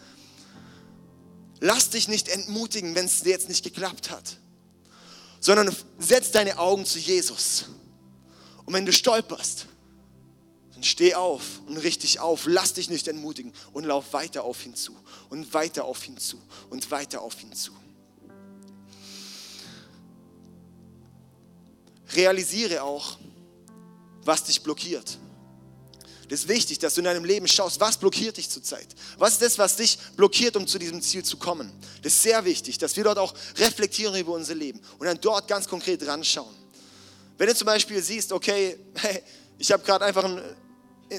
Lass 1.59 1.91
dich 1.91 2.07
nicht 2.07 2.29
entmutigen, 2.29 2.95
wenn 2.95 3.07
es 3.07 3.25
jetzt 3.25 3.49
nicht 3.49 3.65
geklappt 3.65 4.13
hat, 4.13 4.39
sondern 5.41 5.75
setz 5.99 6.31
deine 6.31 6.59
Augen 6.59 6.87
zu 6.87 7.01
Jesus. 7.01 7.65
Und 8.67 8.73
wenn 8.73 8.87
du 8.87 8.93
stolperst, 8.93 9.67
steh 10.87 11.15
auf 11.15 11.61
und 11.67 11.77
richte 11.77 12.03
dich 12.03 12.21
auf. 12.21 12.47
Lass 12.47 12.75
dich 12.75 12.91
nicht 12.91 13.09
entmutigen 13.09 13.53
und 13.73 13.85
lauf 13.85 14.13
weiter 14.13 14.45
auf 14.45 14.65
ihn 14.67 14.75
zu 14.75 14.97
und 15.31 15.53
weiter 15.55 15.85
auf 15.85 16.07
ihn 16.07 16.19
zu 16.19 16.41
und 16.71 16.91
weiter 16.91 17.21
auf 17.23 17.43
ihn 17.43 17.53
zu. 17.53 17.73
Realisiere 22.15 22.83
auch, 22.83 23.19
was 24.25 24.45
dich 24.45 24.63
blockiert. 24.63 25.19
Das 26.29 26.41
ist 26.41 26.49
wichtig, 26.49 26.79
dass 26.79 26.95
du 26.95 27.01
in 27.01 27.05
deinem 27.05 27.25
Leben 27.25 27.47
schaust, 27.47 27.79
was 27.79 27.99
blockiert 27.99 28.39
dich 28.39 28.49
zurzeit? 28.49 28.89
Was 29.19 29.35
ist 29.35 29.43
das, 29.43 29.59
was 29.59 29.77
dich 29.77 29.99
blockiert, 30.17 30.57
um 30.57 30.67
zu 30.67 30.79
diesem 30.79 31.03
Ziel 31.03 31.23
zu 31.23 31.37
kommen? 31.37 31.71
Das 32.03 32.15
ist 32.15 32.23
sehr 32.23 32.43
wichtig, 32.45 32.79
dass 32.79 32.97
wir 32.97 33.05
dort 33.05 33.19
auch 33.19 33.35
reflektieren 33.57 34.15
über 34.15 34.33
unser 34.33 34.55
Leben 34.55 34.81
und 34.99 35.07
dann 35.07 35.21
dort 35.21 35.47
ganz 35.47 35.69
konkret 35.69 36.07
ranschauen. 36.07 36.55
Wenn 37.37 37.49
du 37.49 37.55
zum 37.55 37.67
Beispiel 37.67 38.03
siehst, 38.03 38.33
okay, 38.33 38.79
hey, 38.95 39.23
ich 39.59 39.71
habe 39.73 39.83
gerade 39.85 40.05
einfach 40.05 40.25
ein 40.25 40.41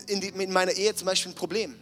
in, 0.07 0.21
die, 0.21 0.29
in 0.29 0.51
meiner 0.51 0.71
Ehe 0.71 0.93
zum 0.95 1.05
Beispiel 1.05 1.31
ein 1.31 1.35
Problem. 1.35 1.75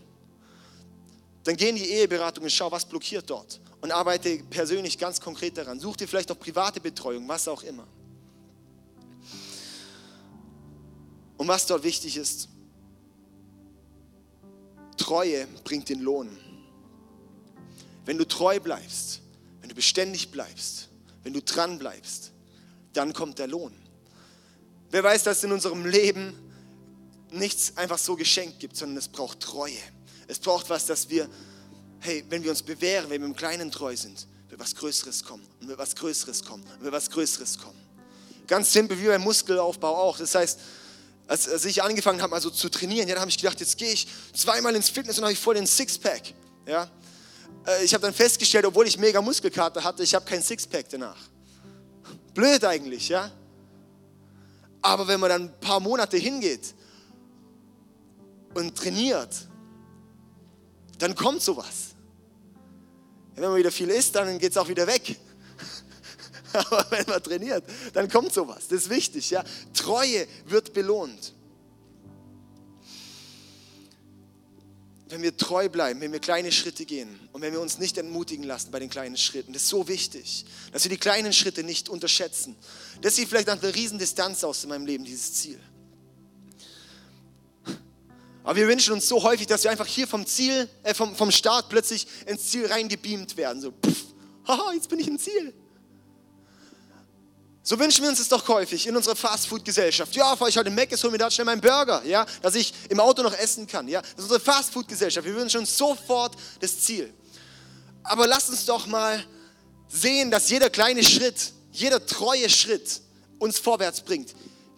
Dann 1.44 1.56
geh 1.56 1.70
in 1.70 1.76
die 1.76 1.86
Eheberatung 1.86 2.44
und 2.44 2.50
schau, 2.52 2.72
was 2.72 2.86
blockiert 2.86 3.30
dort. 3.30 3.60
Und 3.82 3.92
arbeite 3.92 4.38
persönlich 4.50 4.98
ganz 4.98 5.20
konkret 5.20 5.58
daran. 5.58 5.80
Such 5.80 5.98
dir 5.98 6.08
vielleicht 6.08 6.32
auch 6.32 6.40
private 6.40 6.80
Betreuung, 6.80 7.28
was 7.28 7.48
auch 7.48 7.64
immer. 7.64 7.88
Und 11.38 11.48
was 11.48 11.66
dort 11.66 11.84
wichtig 11.84 12.18
ist, 12.18 12.48
Treue 14.98 15.48
bringt 15.64 15.90
den 15.90 16.02
Lohn. 16.02 16.38
Wenn 18.06 18.20
du 18.20 18.28
treu 18.28 18.60
bleibst, 18.60 19.22
wenn 19.60 19.70
du 19.70 19.76
beständig 19.76 20.30
bleibst, 20.30 20.90
wenn 21.24 21.34
du 21.34 21.42
dran 21.42 21.80
bleibst, 21.80 22.32
dann 22.94 23.14
kommt 23.14 23.40
der 23.40 23.48
Lohn. 23.48 23.74
Wer 24.92 25.04
weiß, 25.04 25.24
dass 25.24 25.44
in 25.44 25.52
unserem 25.52 25.86
Leben 25.86 26.36
nichts 27.32 27.78
einfach 27.78 27.98
so 27.98 28.16
geschenkt 28.16 28.60
gibt, 28.60 28.76
sondern 28.76 28.98
es 28.98 29.08
braucht 29.08 29.40
Treue. 29.40 29.78
Es 30.28 30.40
braucht 30.40 30.70
was, 30.70 30.86
dass 30.86 31.10
wir, 31.10 31.30
hey, 32.00 32.24
wenn 32.30 32.44
wir 32.44 32.52
uns 32.52 32.62
bewähren, 32.62 33.10
wenn 33.10 33.22
wir 33.22 33.28
im 33.28 33.36
Kleinen 33.36 33.72
treu 33.72 33.96
sind, 33.96 34.28
wird 34.50 34.60
was 34.60 34.76
Größeres 34.76 35.24
kommen 35.24 35.46
und 35.60 35.68
wird 35.68 35.80
was 35.80 35.96
Größeres 35.96 36.44
kommen 36.44 36.64
und 36.64 36.84
wird 36.84 36.94
was 36.94 37.10
Größeres 37.10 37.58
kommen. 37.58 37.80
Ganz 38.48 38.72
simpel 38.72 39.00
wie 39.00 39.08
beim 39.08 39.22
Muskelaufbau 39.22 39.96
auch. 39.96 40.18
Das 40.18 40.36
heißt, 40.36 40.60
als, 41.28 41.48
als 41.48 41.66
ich 41.66 41.82
angefangen 41.82 42.22
habe, 42.22 42.36
also 42.36 42.50
zu 42.50 42.70
trainieren, 42.70 43.08
ja, 43.08 43.16
da 43.16 43.22
habe 43.22 43.30
ich 43.30 43.38
gedacht, 43.38 43.60
jetzt 43.62 43.78
gehe 43.78 43.92
ich 43.92 44.08
zweimal 44.34 44.76
ins 44.76 44.90
Fitness 44.90 45.18
und 45.18 45.24
habe 45.24 45.34
ich 45.34 45.40
voll 45.40 45.56
den 45.56 45.68
Sixpack. 45.68 46.34
Ja. 46.66 46.90
Äh, 47.66 47.86
ich 47.86 47.94
habe 47.94 48.02
dann 48.02 48.14
festgestellt, 48.14 48.66
obwohl 48.66 48.88
ich 48.88 48.98
mega 48.98 49.22
Muskelkater 49.22 49.84
hatte, 49.84 50.04
ich 50.04 50.14
habe 50.14 50.26
kein 50.26 50.42
Sixpack 50.42 50.90
danach. 50.90 51.18
Blöd 52.34 52.64
eigentlich, 52.66 53.08
ja. 53.10 53.32
Aber 54.82 55.08
wenn 55.08 55.20
man 55.20 55.30
dann 55.30 55.42
ein 55.44 55.60
paar 55.60 55.80
Monate 55.80 56.18
hingeht 56.18 56.74
und 58.54 58.76
trainiert, 58.76 59.48
dann 60.98 61.16
kommt 61.16 61.42
sowas. 61.42 61.96
Wenn 63.36 63.50
man 63.50 63.56
wieder 63.56 63.72
viel 63.72 63.90
isst, 63.90 64.16
dann 64.16 64.38
geht 64.38 64.52
es 64.52 64.58
auch 64.58 64.68
wieder 64.68 64.86
weg. 64.86 65.18
Aber 66.54 66.86
wenn 66.90 67.06
man 67.08 67.24
trainiert, 67.24 67.64
dann 67.94 68.10
kommt 68.10 68.34
sowas. 68.34 68.68
Das 68.68 68.84
ist 68.84 68.90
wichtig. 68.90 69.30
Ja? 69.32 69.44
Treue 69.74 70.28
wird 70.46 70.74
belohnt. 70.74 71.34
Wenn 75.08 75.22
wir 75.24 75.36
treu 75.36 75.68
bleiben, 75.68 76.00
wenn 76.00 76.14
wir 76.14 76.20
kleine 76.20 76.52
Schritte 76.54 76.86
gehen 76.86 77.20
und 77.34 77.42
wenn 77.42 77.52
wir 77.52 77.60
uns 77.60 77.80
nicht 77.80 77.98
entmutigen 77.98 78.46
lassen 78.46 78.72
bei 78.72 78.80
den 78.80 78.90
kleinen 78.90 79.18
Schritten, 79.18 79.52
das 79.52 79.64
ist 79.64 79.70
so 79.70 79.88
wichtig, 79.90 80.46
dass 80.72 80.86
wir 80.86 80.90
die 80.90 80.98
kleinen 80.98 81.34
Schritte 81.34 81.64
nicht 81.64 81.90
unterschätzen. 81.90 82.56
Das 83.02 83.18
sieht 83.18 83.28
vielleicht 83.28 83.48
nach 83.48 83.62
einer 83.62 83.76
riesen 83.76 84.00
Distanz 84.00 84.44
aus 84.46 84.64
in 84.64 84.70
meinem 84.70 84.86
Leben, 84.86 85.04
dieses 85.04 85.34
Ziel. 85.34 85.60
Aber 88.44 88.56
wir 88.56 88.68
wünschen 88.68 88.94
uns 88.94 89.08
so 89.08 89.22
häufig, 89.22 89.48
dass 89.48 89.64
wir 89.64 89.72
einfach 89.72 89.86
hier 89.86 90.08
vom 90.08 90.26
Ziel, 90.26 90.68
äh, 90.84 90.94
vom, 90.94 91.16
vom 91.16 91.32
Start 91.32 91.70
plötzlich 91.70 92.08
ins 92.26 92.50
Ziel 92.50 92.66
reingebeamt 92.66 93.38
werden. 93.38 93.62
So, 93.62 93.72
pff, 93.72 94.06
haha, 94.48 94.74
jetzt 94.74 94.90
bin 94.90 95.00
ich 95.00 95.08
im 95.08 95.20
Ziel. 95.20 95.54
So 97.64 97.78
wünschen 97.78 98.02
wir 98.02 98.10
uns 98.10 98.20
es 98.20 98.28
doch 98.28 98.48
häufig 98.48 98.88
in 98.88 98.98
unserer 98.98 99.16
Fastfood-Gesellschaft. 99.16 100.16
Ja, 100.16 100.36
fahre 100.36 100.50
ich 100.50 100.58
heute 100.58 100.72
Mac, 100.72 100.90
hol 100.92 101.12
mir 101.12 101.20
da 101.20 101.30
schnell 101.30 101.46
meinen 101.46 101.62
Burger, 101.62 102.04
ja, 102.06 102.26
dass 102.42 102.56
ich 102.56 102.74
im 102.90 103.00
Auto 103.00 103.22
noch 103.22 103.38
essen 103.38 103.68
kann. 103.68 103.88
Ja, 103.88 104.02
das 104.02 104.12
ist 104.12 104.24
unsere 104.24 104.40
Fastfood-Gesellschaft. 104.40 105.28
Wir 105.28 105.36
wünschen 105.36 105.60
uns 105.60 105.78
sofort 105.78 106.36
das 106.60 106.80
Ziel. 106.82 107.14
Aber 108.04 108.26
lasst 108.26 108.50
uns 108.50 108.66
doch 108.66 108.88
mal 108.88 109.24
sehen, 109.88 110.32
dass 110.32 110.50
jeder 110.50 110.72
kleine 110.72 111.04
Schritt, 111.04 111.54
jeder 111.72 112.04
treue 112.04 112.50
Schritt 112.50 113.02
uns 113.38 113.60
vorwärts 113.60 114.02
bringt. 114.02 114.34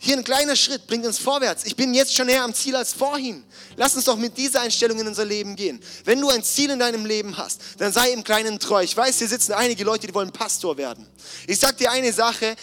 Hier 0.05 0.17
ein 0.17 0.23
kleiner 0.25 0.57
Schritt 0.57 0.85
bringt 0.85 1.05
uns 1.05 1.17
vorwärts. 1.17 1.63
Ich 1.63 1.77
bin 1.77 1.93
jetzt 1.93 2.13
schon 2.13 2.25
näher 2.25 2.43
am 2.43 2.53
Ziel 2.53 2.75
als 2.75 2.91
vorhin. 2.91 3.41
Lass 3.77 3.95
uns 3.95 4.03
doch 4.03 4.17
mit 4.17 4.37
dieser 4.37 4.59
Einstellung 4.59 4.99
in 4.99 5.07
unser 5.07 5.23
Leben 5.23 5.55
gehen. 5.55 5.79
Wenn 6.03 6.19
du 6.19 6.27
ein 6.27 6.43
Ziel 6.43 6.71
in 6.71 6.79
deinem 6.79 7.05
Leben 7.05 7.37
hast, 7.37 7.61
dann 7.77 7.93
sei 7.93 8.11
im 8.11 8.21
Kleinen 8.21 8.59
treu. 8.59 8.83
Ich 8.83 8.97
weiß, 8.97 9.19
hier 9.19 9.29
sitzen 9.29 9.53
einige 9.53 9.85
Leute, 9.85 10.05
die 10.05 10.13
wollen 10.13 10.33
Pastor 10.33 10.75
werden. 10.75 11.07
Ich 11.47 11.57
sag 11.57 11.77
dir 11.77 11.89
eine 11.89 12.11
Sache. 12.11 12.57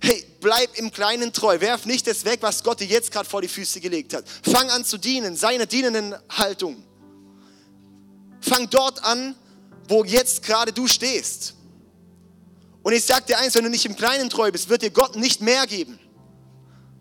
Hey, 0.00 0.24
bleib 0.40 0.74
im 0.78 0.90
Kleinen 0.90 1.34
treu. 1.34 1.60
Werf 1.60 1.84
nicht 1.84 2.06
das 2.06 2.24
weg, 2.24 2.38
was 2.40 2.64
Gott 2.64 2.80
dir 2.80 2.86
jetzt 2.86 3.12
gerade 3.12 3.28
vor 3.28 3.42
die 3.42 3.48
Füße 3.48 3.78
gelegt 3.80 4.14
hat. 4.14 4.24
Fang 4.42 4.70
an 4.70 4.82
zu 4.82 4.96
dienen. 4.96 5.36
Sei 5.36 5.50
in 5.50 5.56
einer 5.56 5.66
dienenden 5.66 6.14
Haltung. 6.30 6.82
Fang 8.40 8.70
dort 8.70 9.04
an, 9.04 9.34
wo 9.86 10.02
jetzt 10.02 10.42
gerade 10.42 10.72
du 10.72 10.88
stehst. 10.88 11.56
Und 12.82 12.94
ich 12.94 13.04
sag 13.04 13.26
dir 13.26 13.36
eins, 13.36 13.54
wenn 13.54 13.64
du 13.64 13.70
nicht 13.70 13.84
im 13.84 13.96
Kleinen 13.96 14.30
treu 14.30 14.50
bist, 14.50 14.70
wird 14.70 14.80
dir 14.80 14.90
Gott 14.90 15.14
nicht 15.14 15.42
mehr 15.42 15.66
geben. 15.66 15.98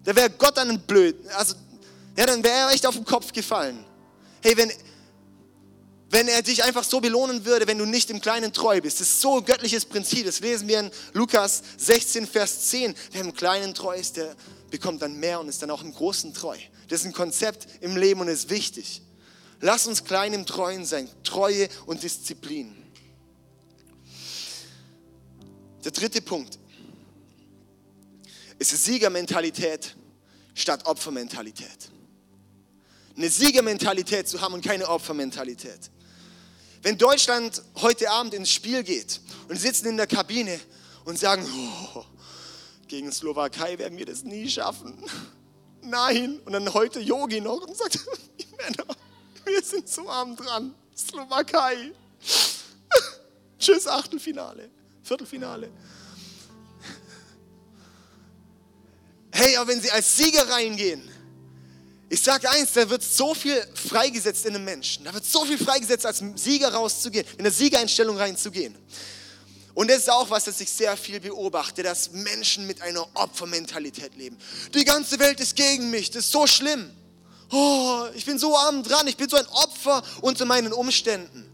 Da 0.05 0.15
wäre 0.15 0.29
Gott 0.29 0.55
dann 0.55 0.79
blöd. 0.81 1.15
Also, 1.35 1.55
ja, 2.15 2.25
dann 2.25 2.43
wäre 2.43 2.55
er 2.55 2.71
echt 2.71 2.85
auf 2.85 2.95
den 2.95 3.03
Kopf 3.03 3.33
gefallen. 3.33 3.83
Hey, 4.41 4.55
wenn, 4.55 4.71
wenn 6.12 6.27
er 6.27 6.43
dich 6.43 6.63
einfach 6.63 6.83
so 6.83 7.01
belohnen 7.01 7.43
würde, 7.43 7.67
wenn 7.67 7.79
du 7.79 7.85
nicht 7.85 8.09
im 8.12 8.21
Kleinen 8.21 8.53
treu 8.53 8.79
bist. 8.79 9.01
Das 9.01 9.09
ist 9.09 9.21
so 9.21 9.38
ein 9.38 9.45
göttliches 9.45 9.83
Prinzip. 9.85 10.25
Das 10.25 10.39
lesen 10.39 10.67
wir 10.67 10.79
in 10.79 10.91
Lukas 11.13 11.63
16, 11.77 12.27
Vers 12.27 12.69
10. 12.69 12.95
Wer 13.12 13.21
im 13.21 13.33
Kleinen 13.33 13.74
treu 13.74 13.95
ist, 13.95 14.17
der 14.17 14.35
bekommt 14.69 15.01
dann 15.01 15.19
mehr 15.19 15.39
und 15.39 15.50
ist 15.50 15.62
dann 15.62 15.71
auch 15.71 15.81
im 15.81 15.93
Großen 15.93 16.33
treu. 16.33 16.57
Das 16.88 17.01
ist 17.01 17.07
ein 17.07 17.13
Konzept 17.13 17.67
im 17.81 17.97
Leben 17.97 18.21
und 18.21 18.27
ist 18.27 18.50
wichtig. 18.50 19.01
Lass 19.59 19.88
uns 19.88 20.03
klein 20.03 20.33
im 20.33 20.45
Treuen 20.45 20.85
sein. 20.85 21.09
Treue 21.24 21.67
und 21.88 22.03
Disziplin. 22.03 22.75
Der 25.83 25.91
dritte 25.91 26.21
Punkt 26.21 26.59
ist 28.59 28.71
Siegermentalität 28.85 29.95
statt 30.53 30.85
Opfermentalität. 30.85 31.89
Eine 33.17 33.29
Siegermentalität 33.29 34.27
zu 34.27 34.41
haben 34.41 34.53
und 34.53 34.65
keine 34.65 34.88
Opfermentalität. 34.89 35.91
Wenn 36.81 36.97
Deutschland 36.97 37.62
heute 37.75 38.09
Abend 38.12 38.33
ins 38.33 38.51
Spiel 38.51 38.83
geht 38.83 39.19
und 39.47 39.59
sitzen 39.59 39.88
in 39.88 39.97
der 39.97 40.07
Kabine 40.07 40.59
und 41.05 41.17
sagen, 41.17 41.45
oh, 41.95 42.03
gegen 42.88 43.12
Slowakei 43.12 43.77
werden 43.79 43.97
wir 43.97 44.05
das 44.05 44.24
nie 44.24 44.50
schaffen. 44.50 45.03
Nein. 45.81 46.39
Und 46.45 46.53
dann 46.53 46.74
heute 46.74 47.00
Yogi 47.00 47.41
noch 47.41 47.62
und 47.62 47.75
sagt, 47.75 48.00
Männer, 48.57 48.85
wir 49.45 49.63
sind 49.63 49.88
so 49.88 50.09
arm 50.09 50.35
dran. 50.35 50.74
Slowakei. 50.95 51.91
Tschüss, 53.59 53.88
Achtelfinale, 53.88 54.69
Viertelfinale. 55.03 55.71
Hey, 59.38 59.58
aber 59.58 59.68
wenn 59.68 59.82
sie 59.82 59.92
als 59.92 60.15
Sieger 60.15 60.48
reingehen, 60.48 61.01
ich 62.08 62.22
sage 62.22 62.50
eins, 62.50 62.72
da 62.72 62.89
wird 62.89 63.04
so 63.04 63.34
viel 63.34 63.62
freigesetzt 63.74 64.46
in 64.46 64.56
einem 64.56 64.63
Menschen. 64.63 65.04
Da 65.04 65.13
wird 65.13 65.25
so 65.25 65.44
viel 65.44 65.58
freigesetzt, 65.58 66.06
als 66.06 66.24
Sieger 66.36 66.74
rauszugehen, 66.74 67.25
in 67.38 67.44
der 67.44 67.51
Siegereinstellung 67.51 68.15
reinzugehen. 68.15 68.74
Und 69.74 69.89
das 69.89 69.98
ist 69.98 70.10
auch 70.10 70.30
was, 70.30 70.46
das 70.46 70.62
ich 70.62 70.70
sehr 70.70 70.96
viel 70.96 71.20
beobachte, 71.20 71.84
dass 71.84 72.12
Menschen 72.13 72.65
mit 72.65 72.82
einer 72.82 73.06
Opfermentalität 73.13 74.15
leben. 74.15 74.38
Die 74.74 74.86
ganze 74.86 75.20
Welt 75.20 75.42
ist 75.42 75.58
gegen 75.58 75.89
mich, 75.89 76.12
das 76.12 76.24
ist 76.24 76.32
so 76.32 76.48
schlimm. 76.48 76.89
Oh, 77.51 78.06
ich 78.15 78.24
bin 78.24 78.39
so 78.39 78.56
arm 78.56 78.84
dran, 78.84 79.06
ich 79.06 79.18
bin 79.18 79.27
so 79.27 79.36
ein 79.36 79.48
Opfer 79.48 80.01
unter 80.22 80.46
meinen 80.46 80.72
Umständen. 80.72 81.46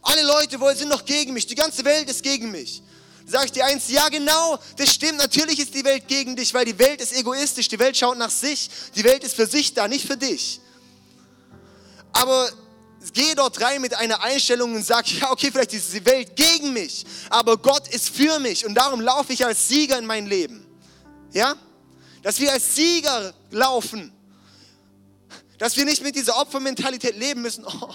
Alle 0.00 0.22
Leute 0.22 0.58
sind 0.76 0.88
noch 0.88 1.04
gegen 1.04 1.34
mich, 1.34 1.46
die 1.46 1.56
ganze 1.56 1.84
Welt 1.84 2.08
ist 2.08 2.22
gegen 2.22 2.50
mich. 2.50 2.82
Sag 3.30 3.44
ich 3.44 3.52
dir 3.52 3.66
eins, 3.66 3.90
ja 3.90 4.08
genau, 4.08 4.58
das 4.78 4.94
stimmt, 4.94 5.18
natürlich 5.18 5.58
ist 5.58 5.74
die 5.74 5.84
Welt 5.84 6.08
gegen 6.08 6.34
dich, 6.34 6.54
weil 6.54 6.64
die 6.64 6.78
Welt 6.78 7.02
ist 7.02 7.12
egoistisch, 7.12 7.68
die 7.68 7.78
Welt 7.78 7.94
schaut 7.94 8.16
nach 8.16 8.30
sich, 8.30 8.70
die 8.94 9.04
Welt 9.04 9.22
ist 9.22 9.34
für 9.34 9.46
sich 9.46 9.74
da, 9.74 9.86
nicht 9.86 10.06
für 10.06 10.16
dich. 10.16 10.62
Aber 12.14 12.48
gehe 13.12 13.34
dort 13.34 13.60
rein 13.60 13.82
mit 13.82 13.94
einer 13.94 14.22
Einstellung 14.22 14.74
und 14.74 14.84
sag, 14.84 15.06
ja 15.12 15.30
okay, 15.30 15.50
vielleicht 15.52 15.74
ist 15.74 15.92
die 15.92 16.04
Welt 16.06 16.36
gegen 16.36 16.72
mich, 16.72 17.04
aber 17.28 17.58
Gott 17.58 17.88
ist 17.88 18.08
für 18.08 18.38
mich 18.38 18.64
und 18.64 18.74
darum 18.74 19.00
laufe 19.00 19.32
ich 19.32 19.44
als 19.44 19.68
Sieger 19.68 19.98
in 19.98 20.06
mein 20.06 20.26
Leben. 20.26 20.66
Ja? 21.32 21.54
Dass 22.22 22.40
wir 22.40 22.50
als 22.50 22.76
Sieger 22.76 23.34
laufen 23.50 24.10
dass 25.58 25.76
wir 25.76 25.84
nicht 25.84 26.02
mit 26.02 26.14
dieser 26.14 26.40
Opfermentalität 26.40 27.16
leben 27.16 27.42
müssen. 27.42 27.64
Oh, 27.80 27.94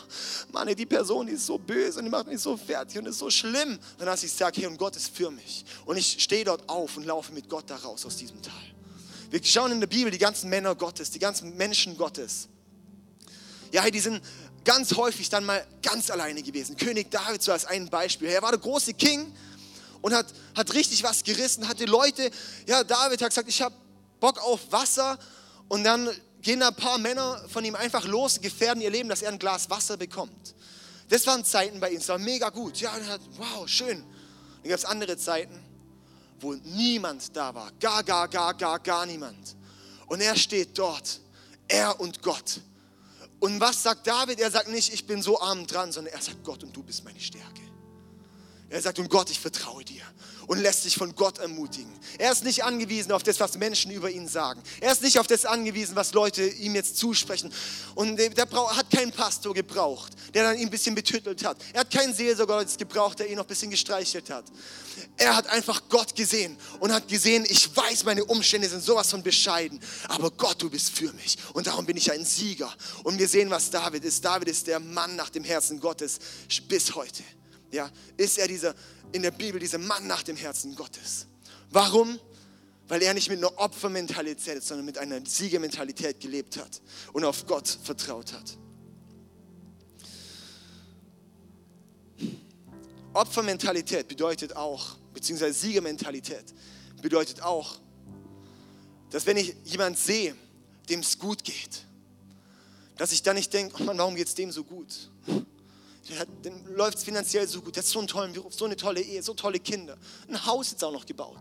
Mann, 0.52 0.68
die 0.76 0.86
Person, 0.86 1.28
die 1.28 1.34
ist 1.34 1.46
so 1.46 1.58
böse 1.58 2.00
und 2.00 2.06
die 2.06 2.12
macht 2.12 2.28
mich 2.28 2.40
so 2.40 2.56
fertig 2.56 2.98
und 3.00 3.08
ist 3.08 3.18
so 3.18 3.30
schlimm. 3.30 3.80
Und 3.98 4.06
dass 4.06 4.24
ich 4.24 4.32
sage, 4.32 4.62
hey, 4.62 4.68
und 4.68 4.78
Gott 4.78 4.96
ist 4.96 5.16
für 5.16 5.32
mich. 5.32 5.66
Und 5.86 5.98
ich 5.98 6.18
stehe 6.20 6.46
dort 6.46 6.68
auf 6.70 6.96
und 6.96 7.06
laufe 7.06 7.34
mit 7.34 7.50
Gott 7.50 7.66
da 7.68 7.76
raus 7.78 8.06
aus 8.06 8.18
diesem 8.18 8.42
Tal. 8.42 8.54
Wir 9.30 9.44
schauen 9.44 9.72
in 9.72 9.80
der 9.80 9.88
Bibel 9.88 10.12
die 10.12 10.18
ganzen 10.18 10.50
Männer 10.50 10.76
Gottes, 10.76 11.12
die 11.12 11.20
ganzen 11.20 11.58
Menschen 11.58 11.98
Gottes. 11.98 12.48
Ja, 13.72 13.90
die 13.90 14.00
sind 14.00 14.22
ganz 14.64 14.96
häufig 14.96 15.30
dann 15.30 15.46
mal 15.46 15.66
ganz 15.82 16.10
alleine 16.12 16.44
gewesen. 16.44 16.78
König 16.78 17.10
David 17.10 17.42
so 17.42 17.52
als 17.52 17.66
ein 17.66 17.90
Beispiel. 17.90 18.30
Er 18.30 18.42
war 18.42 18.52
der 18.52 18.60
große 18.60 18.94
King 18.94 19.34
und 20.02 20.14
hat, 20.14 20.28
hat 20.56 20.74
richtig 20.74 21.04
was 21.04 21.24
gerissen, 21.24 21.68
hat 21.68 21.80
die 21.80 21.86
Leute, 21.86 22.30
ja, 22.68 22.84
David 22.84 23.22
hat 23.22 23.30
gesagt, 23.30 23.50
ich 23.50 23.62
habe 23.62 23.76
Bock 24.20 24.38
auf 24.44 24.72
Wasser 24.72 25.18
und 25.68 25.84
dann 25.84 26.10
gehen 26.44 26.62
ein 26.62 26.76
paar 26.76 26.98
Männer 26.98 27.44
von 27.48 27.66
ihm 27.66 27.76
einfach 27.76 28.06
los, 28.06 28.40
gefährden 28.40 28.82
ihr 28.82 28.92
Leben, 28.92 29.10
dass 29.10 29.22
er 29.22 29.32
ein 29.32 29.40
Glas 29.40 29.70
Wasser 29.70 29.98
bekommt. 29.98 30.54
Das 31.10 31.26
waren 31.26 31.44
Zeiten 31.44 31.80
bei 31.80 31.92
ihm, 31.92 32.00
das 32.00 32.10
war 32.10 32.20
mega 32.20 32.50
gut. 32.50 32.80
Ja, 32.80 32.92
wow, 33.38 33.68
schön. 33.68 34.04
Dann 34.62 34.70
gab 34.70 34.78
es 34.78 34.86
andere 34.86 35.18
Zeiten, 35.18 35.58
wo 36.40 36.54
niemand 36.54 37.36
da 37.36 37.56
war. 37.56 37.72
Gar, 37.80 38.04
gar, 38.04 38.28
gar, 38.28 38.54
gar, 38.54 38.80
gar 38.80 39.06
niemand. 39.06 39.56
Und 40.08 40.22
er 40.22 40.36
steht 40.36 40.78
dort, 40.78 41.22
er 41.68 42.00
und 42.00 42.22
Gott. 42.22 42.60
Und 43.40 43.60
was 43.60 43.84
sagt 43.84 44.06
David? 44.08 44.40
Er 44.40 44.52
sagt 44.52 44.70
nicht, 44.70 44.94
ich 44.94 45.06
bin 45.06 45.22
so 45.22 45.40
arm 45.40 45.66
dran, 45.66 45.92
sondern 45.92 46.14
er 46.14 46.22
sagt, 46.22 46.44
Gott 46.44 46.64
und 46.64 46.76
du 46.76 46.84
bist 46.84 47.04
meine 47.04 47.20
Stärke. 47.20 47.62
Er 48.74 48.82
sagt, 48.82 48.98
und 48.98 49.08
Gott, 49.08 49.30
ich 49.30 49.40
vertraue 49.40 49.86
dir 49.86 50.02
und 50.48 50.58
lässt 50.58 50.82
sich 50.82 50.96
von 50.96 51.14
Gott 51.14 51.38
ermutigen. 51.38 51.94
Er 52.18 52.32
ist 52.32 52.44
nicht 52.44 52.64
angewiesen 52.64 53.12
auf 53.12 53.22
das, 53.22 53.40
was 53.40 53.56
Menschen 53.56 53.92
über 53.92 54.10
ihn 54.10 54.28
sagen. 54.28 54.64
Er 54.82 54.92
ist 54.92 55.04
nicht 55.04 55.20
auf 55.20 55.28
das 55.28 55.46
angewiesen, 55.46 55.96
was 55.96 56.12
Leute 56.14 56.44
ihm 56.44 56.74
jetzt 56.74 56.98
zusprechen. 56.98 57.54
Und 57.94 58.18
der 58.18 58.32
hat 58.32 58.90
keinen 58.90 59.12
Pastor 59.12 59.54
gebraucht, 59.54 60.14
der 60.34 60.46
dann 60.46 60.58
ihn 60.58 60.64
ein 60.64 60.70
bisschen 60.72 60.96
betüttelt 60.96 61.46
hat. 61.46 61.58
Er 61.72 61.82
hat 61.82 61.92
keinen 61.92 62.16
Seelsorger 62.16 62.66
gebraucht, 62.66 63.20
der 63.20 63.30
ihn 63.30 63.36
noch 63.36 63.44
ein 63.44 63.48
bisschen 63.48 63.70
gestreichelt 63.70 64.32
hat. 64.32 64.46
Er 65.18 65.36
hat 65.36 65.46
einfach 65.48 65.84
Gott 65.88 66.16
gesehen 66.16 66.58
und 66.80 66.92
hat 66.92 67.08
gesehen, 67.08 67.46
ich 67.48 67.78
weiß, 67.78 68.06
meine 68.06 68.26
Umstände 68.26 68.68
sind 68.68 68.84
sowas 68.84 69.12
von 69.12 69.22
bescheiden, 69.22 69.80
aber 70.08 70.32
Gott, 70.32 70.60
du 70.60 70.72
bist 70.72 70.90
für 70.90 71.14
mich 71.14 71.38
und 71.54 71.68
darum 71.68 71.86
bin 71.86 71.96
ich 71.96 72.12
ein 72.12 72.26
Sieger. 72.26 72.74
Und 73.04 73.20
wir 73.20 73.28
sehen, 73.28 73.52
was 73.52 73.70
David 73.70 74.04
ist. 74.04 74.26
David 74.26 74.48
ist 74.48 74.66
der 74.66 74.80
Mann 74.80 75.16
nach 75.16 75.30
dem 75.30 75.44
Herzen 75.44 75.80
Gottes 75.80 76.18
bis 76.68 76.96
heute. 76.96 77.24
Ja, 77.74 77.92
ist 78.18 78.38
er 78.38 78.48
dieser 78.48 78.76
in 79.12 79.24
der 79.24 79.32
Bibel 79.32 79.60
dieser 79.60 79.80
Mann 79.80 80.06
nach 80.06 80.22
dem 80.22 80.36
Herzen 80.36 80.76
Gottes. 80.76 81.26
Warum? 81.72 82.20
Weil 82.88 83.02
er 83.02 83.16
nicht 83.16 83.30
mit 83.30 83.40
einer 83.40 83.58
Opfermentalität, 83.58 84.64
sondern 84.64 84.86
mit 84.86 85.00
einer 85.00 85.26
Siegermentalität 85.26 86.20
gelebt 86.20 86.58
hat 86.58 86.82
und 87.14 87.26
auf 87.26 87.48
Gott 87.48 87.68
vertraut 87.68 88.32
hat. 88.32 88.58
Opfermentalität 93.14 94.08
bedeutet 94.08 94.56
auch, 94.56 94.98
beziehungsweise 95.12 95.54
Siegermentalität 95.54 96.54
bedeutet 97.02 97.42
auch, 97.42 97.80
dass 99.10 99.26
wenn 99.26 99.38
ich 99.38 99.56
jemanden 99.64 99.98
sehe, 99.98 100.36
dem 100.90 101.00
es 101.00 101.18
gut 101.18 101.44
geht, 101.44 101.86
dass 102.98 103.12
ich 103.12 103.24
dann 103.24 103.36
nicht 103.36 103.52
denke, 103.52 103.78
oh 103.80 103.84
Mann, 103.84 103.98
warum 103.98 104.16
geht 104.16 104.28
es 104.28 104.36
dem 104.36 104.52
so 104.52 104.64
gut? 104.64 105.10
Dem 106.44 106.76
läuft 106.76 106.98
es 106.98 107.04
finanziell 107.04 107.48
so 107.48 107.62
gut, 107.62 107.76
der 107.76 107.84
hat 107.84 107.90
so 107.90 108.00
einen 108.00 108.08
tollen 108.08 108.34
Beruf, 108.34 108.54
so 108.54 108.66
eine 108.66 108.76
tolle 108.76 109.02
Ehe, 109.02 109.24
so 109.24 109.34
tolle 109.34 109.60
Kinder, 109.60 109.98
ein 110.28 110.46
Haus 110.46 110.72
jetzt 110.72 110.84
auch 110.84 110.92
noch 110.92 111.06
gebaut. 111.06 111.40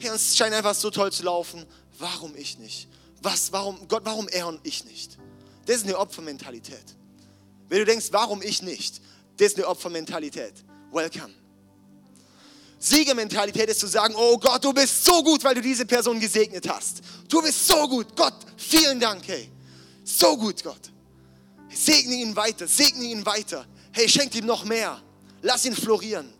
Ja, 0.00 0.14
es 0.14 0.36
scheint 0.36 0.54
einfach 0.54 0.74
so 0.74 0.90
toll 0.90 1.12
zu 1.12 1.24
laufen. 1.24 1.66
Warum 1.98 2.34
ich 2.34 2.58
nicht? 2.58 2.88
Was, 3.22 3.52
warum, 3.52 3.86
Gott, 3.88 4.02
warum 4.04 4.28
er 4.28 4.46
und 4.46 4.60
ich 4.66 4.84
nicht? 4.86 5.18
Das 5.66 5.76
ist 5.76 5.84
eine 5.84 5.98
Opfermentalität. 5.98 6.96
Wenn 7.68 7.80
du 7.80 7.84
denkst, 7.84 8.06
warum 8.10 8.40
ich 8.40 8.62
nicht, 8.62 9.02
das 9.36 9.48
ist 9.48 9.56
eine 9.58 9.68
Opfermentalität. 9.68 10.54
Welcome. 10.90 11.34
Siegermentalität 12.78 13.68
ist 13.68 13.80
zu 13.80 13.86
sagen, 13.86 14.14
oh 14.16 14.38
Gott, 14.38 14.64
du 14.64 14.72
bist 14.72 15.04
so 15.04 15.22
gut, 15.22 15.44
weil 15.44 15.54
du 15.54 15.60
diese 15.60 15.84
Person 15.84 16.18
gesegnet 16.18 16.66
hast. 16.66 17.02
Du 17.28 17.42
bist 17.42 17.66
so 17.66 17.86
gut. 17.86 18.16
Gott, 18.16 18.34
vielen 18.56 18.98
Dank, 18.98 19.28
hey. 19.28 19.50
So 20.02 20.34
gut, 20.38 20.64
Gott. 20.64 20.90
Segne 21.68 22.14
ihn 22.14 22.34
weiter, 22.34 22.66
segne 22.66 23.04
ihn 23.04 23.24
weiter. 23.26 23.66
Hey, 23.92 24.08
schenkt 24.08 24.34
ihm 24.34 24.46
noch 24.46 24.64
mehr. 24.64 25.00
Lass 25.42 25.64
ihn 25.64 25.74
florieren. 25.74 26.32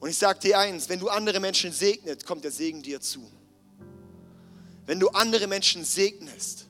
Und 0.00 0.08
ich 0.08 0.18
sage 0.18 0.40
dir 0.40 0.58
eins, 0.58 0.88
wenn 0.88 0.98
du 0.98 1.08
andere 1.08 1.38
Menschen 1.38 1.72
segnet, 1.72 2.26
kommt 2.26 2.42
der 2.42 2.50
Segen 2.50 2.82
dir 2.82 3.00
zu. 3.00 3.30
Wenn 4.84 4.98
du 4.98 5.08
andere 5.10 5.46
Menschen 5.46 5.84
segnest, 5.84 6.66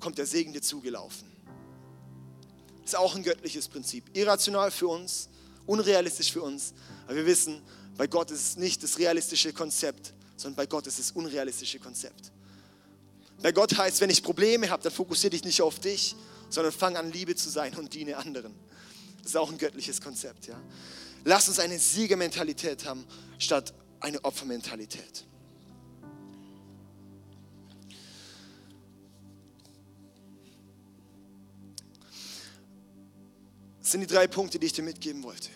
kommt 0.00 0.16
der 0.16 0.26
Segen 0.26 0.52
dir 0.52 0.62
zugelaufen. 0.62 1.30
Das 2.82 2.92
ist 2.92 2.98
auch 2.98 3.14
ein 3.14 3.22
göttliches 3.22 3.68
Prinzip. 3.68 4.04
Irrational 4.16 4.70
für 4.70 4.88
uns, 4.88 5.28
unrealistisch 5.66 6.32
für 6.32 6.42
uns. 6.42 6.72
Aber 7.06 7.16
wir 7.16 7.26
wissen, 7.26 7.60
bei 7.96 8.06
Gott 8.06 8.30
ist 8.30 8.40
es 8.40 8.56
nicht 8.56 8.82
das 8.82 8.98
realistische 8.98 9.52
Konzept, 9.52 10.14
sondern 10.36 10.56
bei 10.56 10.66
Gott 10.66 10.86
ist 10.86 10.98
es 10.98 11.08
das 11.08 11.16
unrealistische 11.16 11.78
Konzept. 11.78 12.32
Bei 13.42 13.52
Gott 13.52 13.76
heißt, 13.76 14.00
wenn 14.00 14.10
ich 14.10 14.22
Probleme 14.22 14.70
habe, 14.70 14.82
dann 14.82 14.92
fokussiere 14.92 15.30
dich 15.30 15.44
nicht 15.44 15.60
auf 15.60 15.78
dich, 15.78 16.16
sondern 16.54 16.72
fang 16.72 16.96
an, 16.96 17.10
Liebe 17.12 17.34
zu 17.34 17.50
sein 17.50 17.74
und 17.74 17.92
diene 17.92 18.16
anderen. 18.16 18.54
Das 19.18 19.32
ist 19.32 19.36
auch 19.36 19.50
ein 19.50 19.58
göttliches 19.58 20.00
Konzept. 20.00 20.46
Ja? 20.46 20.60
Lass 21.24 21.48
uns 21.48 21.58
eine 21.58 21.78
Siegermentalität 21.78 22.84
haben, 22.84 23.04
statt 23.38 23.74
eine 24.00 24.24
Opfermentalität. 24.24 25.24
Das 33.80 33.90
sind 33.90 34.00
die 34.00 34.06
drei 34.06 34.26
Punkte, 34.26 34.58
die 34.58 34.66
ich 34.66 34.72
dir 34.72 34.82
mitgeben 34.82 35.22
wollte. 35.22 35.50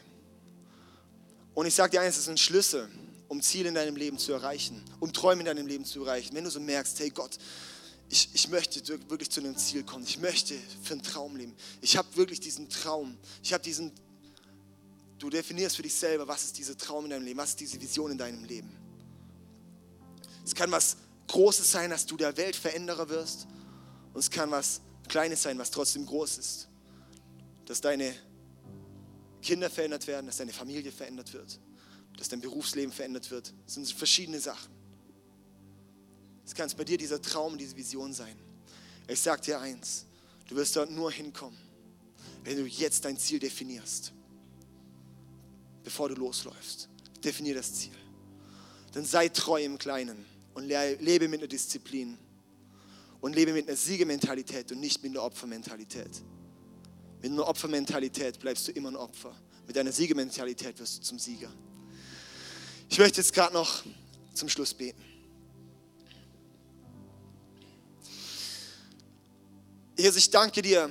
Und 1.54 1.66
ich 1.66 1.74
sage 1.74 1.92
dir 1.92 2.00
eins, 2.00 2.16
das 2.16 2.26
sind 2.26 2.38
Schlüssel, 2.38 2.88
um 3.26 3.40
Ziele 3.40 3.68
in 3.68 3.74
deinem 3.74 3.96
Leben 3.96 4.18
zu 4.18 4.32
erreichen, 4.32 4.82
um 5.00 5.12
Träume 5.12 5.40
in 5.40 5.46
deinem 5.46 5.66
Leben 5.66 5.84
zu 5.84 6.04
erreichen. 6.04 6.34
Wenn 6.34 6.44
du 6.44 6.50
so 6.50 6.60
merkst, 6.60 6.98
hey 7.00 7.10
Gott, 7.10 7.38
ich, 8.10 8.30
ich 8.32 8.48
möchte 8.48 8.86
wirklich 9.10 9.30
zu 9.30 9.40
einem 9.40 9.56
Ziel 9.56 9.84
kommen. 9.84 10.04
Ich 10.04 10.18
möchte 10.18 10.54
für 10.82 10.94
einen 10.94 11.02
Traum 11.02 11.36
leben. 11.36 11.54
Ich 11.80 11.96
habe 11.96 12.08
wirklich 12.16 12.40
diesen 12.40 12.68
Traum. 12.70 13.18
Ich 13.42 13.52
habe 13.52 13.62
diesen, 13.62 13.92
du 15.18 15.28
definierst 15.28 15.76
für 15.76 15.82
dich 15.82 15.94
selber, 15.94 16.26
was 16.26 16.44
ist 16.44 16.56
dieser 16.56 16.76
Traum 16.76 17.04
in 17.04 17.10
deinem 17.10 17.24
Leben, 17.24 17.38
was 17.38 17.50
ist 17.50 17.60
diese 17.60 17.80
Vision 17.80 18.10
in 18.10 18.18
deinem 18.18 18.44
Leben. 18.44 18.70
Es 20.44 20.54
kann 20.54 20.70
was 20.70 20.96
Großes 21.26 21.70
sein, 21.70 21.90
dass 21.90 22.06
du 22.06 22.16
der 22.16 22.34
Weltveränderer 22.36 23.10
wirst. 23.10 23.46
Und 24.14 24.20
es 24.20 24.30
kann 24.30 24.50
was 24.50 24.80
Kleines 25.08 25.42
sein, 25.42 25.58
was 25.58 25.70
trotzdem 25.70 26.06
groß 26.06 26.38
ist. 26.38 26.68
Dass 27.66 27.82
deine 27.82 28.14
Kinder 29.42 29.68
verändert 29.68 30.06
werden, 30.06 30.26
dass 30.26 30.38
deine 30.38 30.54
Familie 30.54 30.90
verändert 30.90 31.34
wird, 31.34 31.60
dass 32.16 32.30
dein 32.30 32.40
Berufsleben 32.40 32.92
verändert 32.92 33.30
wird. 33.30 33.52
Das 33.66 33.74
sind 33.74 33.90
verschiedene 33.92 34.40
Sachen. 34.40 34.77
Es 36.48 36.54
kann 36.54 36.70
bei 36.78 36.84
dir 36.84 36.96
dieser 36.96 37.20
Traum, 37.20 37.58
diese 37.58 37.76
Vision 37.76 38.14
sein. 38.14 38.34
Ich 39.06 39.20
sage 39.20 39.42
dir 39.42 39.60
eins, 39.60 40.06
du 40.48 40.56
wirst 40.56 40.76
dort 40.76 40.90
nur 40.90 41.12
hinkommen, 41.12 41.58
wenn 42.42 42.56
du 42.56 42.64
jetzt 42.64 43.04
dein 43.04 43.18
Ziel 43.18 43.38
definierst. 43.38 44.14
Bevor 45.84 46.08
du 46.08 46.14
losläufst, 46.14 46.88
definier 47.22 47.54
das 47.54 47.74
Ziel. 47.74 47.92
Dann 48.92 49.04
sei 49.04 49.28
treu 49.28 49.62
im 49.62 49.76
Kleinen 49.76 50.24
und 50.54 50.64
lebe 50.64 51.28
mit 51.28 51.40
einer 51.40 51.48
Disziplin 51.48 52.16
und 53.20 53.34
lebe 53.34 53.52
mit 53.52 53.68
einer 53.68 53.76
Siegementalität 53.76 54.72
und 54.72 54.80
nicht 54.80 55.02
mit 55.02 55.12
einer 55.12 55.24
Opfermentalität. 55.24 56.22
Mit 57.20 57.30
einer 57.30 57.46
Opfermentalität 57.46 58.38
bleibst 58.38 58.68
du 58.68 58.72
immer 58.72 58.90
ein 58.90 58.96
Opfer. 58.96 59.36
Mit 59.66 59.76
einer 59.76 59.92
Siegementalität 59.92 60.80
wirst 60.80 60.96
du 60.96 61.02
zum 61.02 61.18
Sieger. 61.18 61.52
Ich 62.88 62.98
möchte 62.98 63.20
jetzt 63.20 63.34
gerade 63.34 63.52
noch 63.52 63.82
zum 64.32 64.48
Schluss 64.48 64.72
beten. 64.72 65.17
Jesus, 69.98 70.16
ich 70.18 70.30
danke 70.30 70.62
dir, 70.62 70.88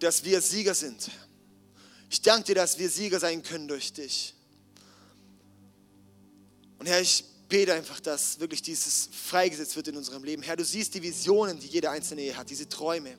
dass 0.00 0.22
wir 0.22 0.38
Sieger 0.42 0.74
sind. 0.74 1.10
Ich 2.10 2.20
danke 2.20 2.48
dir, 2.48 2.56
dass 2.56 2.78
wir 2.78 2.90
Sieger 2.90 3.18
sein 3.18 3.42
können 3.42 3.66
durch 3.66 3.90
dich. 3.90 4.34
Und 6.78 6.84
Herr, 6.84 7.00
ich 7.00 7.24
bete 7.48 7.72
einfach, 7.72 8.00
dass 8.00 8.38
wirklich 8.38 8.60
dieses 8.60 9.08
freigesetzt 9.12 9.76
wird 9.76 9.88
in 9.88 9.96
unserem 9.96 10.24
Leben. 10.24 10.42
Herr, 10.42 10.56
du 10.56 10.64
siehst 10.64 10.94
die 10.94 11.02
Visionen, 11.02 11.58
die 11.58 11.68
jede 11.68 11.88
einzelne 11.88 12.20
Ehe 12.20 12.36
hat, 12.36 12.50
diese 12.50 12.68
Träume, 12.68 13.16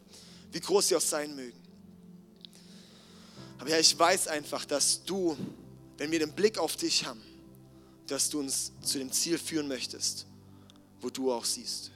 wie 0.52 0.60
groß 0.60 0.90
sie 0.90 0.96
auch 0.96 1.02
sein 1.02 1.36
mögen. 1.36 1.60
Aber 3.58 3.72
Herr, 3.72 3.80
ich 3.80 3.98
weiß 3.98 4.28
einfach, 4.28 4.66
dass 4.66 5.04
du, 5.06 5.36
wenn 5.98 6.12
wir 6.12 6.20
den 6.20 6.34
Blick 6.34 6.60
auf 6.60 6.76
dich 6.76 7.04
haben, 7.06 7.22
dass 8.06 8.30
du 8.30 8.42
uns 8.42 8.74
zu 8.84 9.00
dem 9.00 9.12
Ziel 9.12 9.40
führen 9.40 9.68
möchtest, 9.68 10.28
wo 11.00 11.10
du 11.10 11.32
auch 11.32 11.46
siehst. 11.46 11.90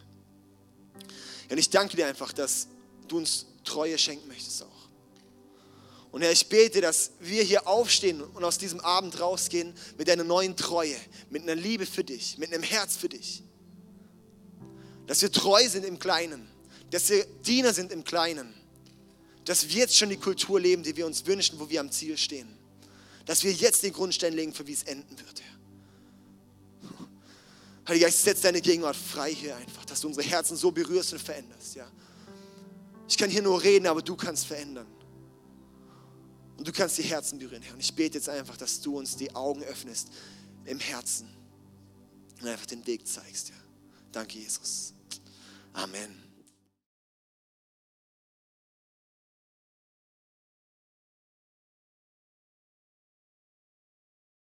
Und 1.47 1.59
ich 1.59 1.69
danke 1.69 1.95
dir 1.95 2.07
einfach, 2.07 2.33
dass 2.33 2.69
du 3.11 3.17
uns 3.17 3.47
Treue 3.63 3.97
schenken 3.97 4.27
möchtest 4.27 4.63
auch. 4.63 4.75
Und 6.11 6.21
Herr, 6.21 6.31
ich 6.31 6.47
bete, 6.47 6.79
dass 6.79 7.11
wir 7.19 7.43
hier 7.43 7.67
aufstehen 7.67 8.21
und 8.21 8.43
aus 8.45 8.57
diesem 8.57 8.79
Abend 8.79 9.19
rausgehen 9.19 9.73
mit 9.97 10.09
einer 10.09 10.23
neuen 10.23 10.55
Treue, 10.55 10.95
mit 11.29 11.43
einer 11.43 11.55
Liebe 11.55 11.85
für 11.85 12.05
dich, 12.05 12.37
mit 12.37 12.53
einem 12.53 12.63
Herz 12.63 12.95
für 12.95 13.09
dich. 13.09 13.43
Dass 15.07 15.21
wir 15.21 15.29
treu 15.29 15.67
sind 15.67 15.83
im 15.83 15.99
Kleinen, 15.99 16.47
dass 16.91 17.09
wir 17.09 17.25
Diener 17.45 17.73
sind 17.73 17.91
im 17.91 18.05
Kleinen, 18.05 18.53
dass 19.43 19.67
wir 19.67 19.75
jetzt 19.75 19.97
schon 19.97 20.09
die 20.09 20.15
Kultur 20.15 20.57
leben, 20.57 20.83
die 20.83 20.95
wir 20.95 21.05
uns 21.05 21.25
wünschen, 21.25 21.59
wo 21.59 21.69
wir 21.69 21.81
am 21.81 21.91
Ziel 21.91 22.17
stehen. 22.17 22.47
Dass 23.25 23.43
wir 23.43 23.51
jetzt 23.51 23.83
den 23.83 23.91
Grundstein 23.91 24.33
legen, 24.33 24.53
für 24.53 24.65
wie 24.67 24.73
es 24.73 24.83
enden 24.83 25.19
wird, 25.19 25.41
Herr. 25.41 25.55
Heiliger 27.89 28.05
Geist, 28.05 28.23
setz 28.23 28.39
deine 28.39 28.61
Gegenwart 28.61 28.95
frei 28.95 29.33
hier 29.33 29.55
einfach, 29.57 29.83
dass 29.83 29.99
du 29.99 30.07
unsere 30.07 30.25
Herzen 30.25 30.55
so 30.55 30.71
berührst 30.71 31.11
und 31.11 31.21
veränderst, 31.21 31.75
ja. 31.75 31.91
Ich 33.07 33.17
kann 33.17 33.29
hier 33.29 33.41
nur 33.41 33.61
reden, 33.61 33.87
aber 33.87 34.01
du 34.01 34.15
kannst 34.15 34.45
verändern. 34.47 34.87
Und 36.57 36.67
du 36.67 36.71
kannst 36.71 36.97
die 36.97 37.03
Herzen 37.03 37.37
berühren, 37.37 37.61
Herr. 37.61 37.73
Und 37.73 37.81
ich 37.81 37.93
bete 37.93 38.17
jetzt 38.17 38.29
einfach, 38.29 38.57
dass 38.57 38.81
du 38.81 38.97
uns 38.97 39.15
die 39.15 39.33
Augen 39.35 39.61
öffnest 39.63 40.09
im 40.65 40.79
Herzen 40.79 41.27
und 42.41 42.47
einfach 42.47 42.65
den 42.65 42.85
Weg 42.87 43.07
zeigst, 43.07 43.49
ja. 43.49 43.55
Danke, 44.11 44.39
Jesus. 44.39 44.93
Amen. 45.73 46.24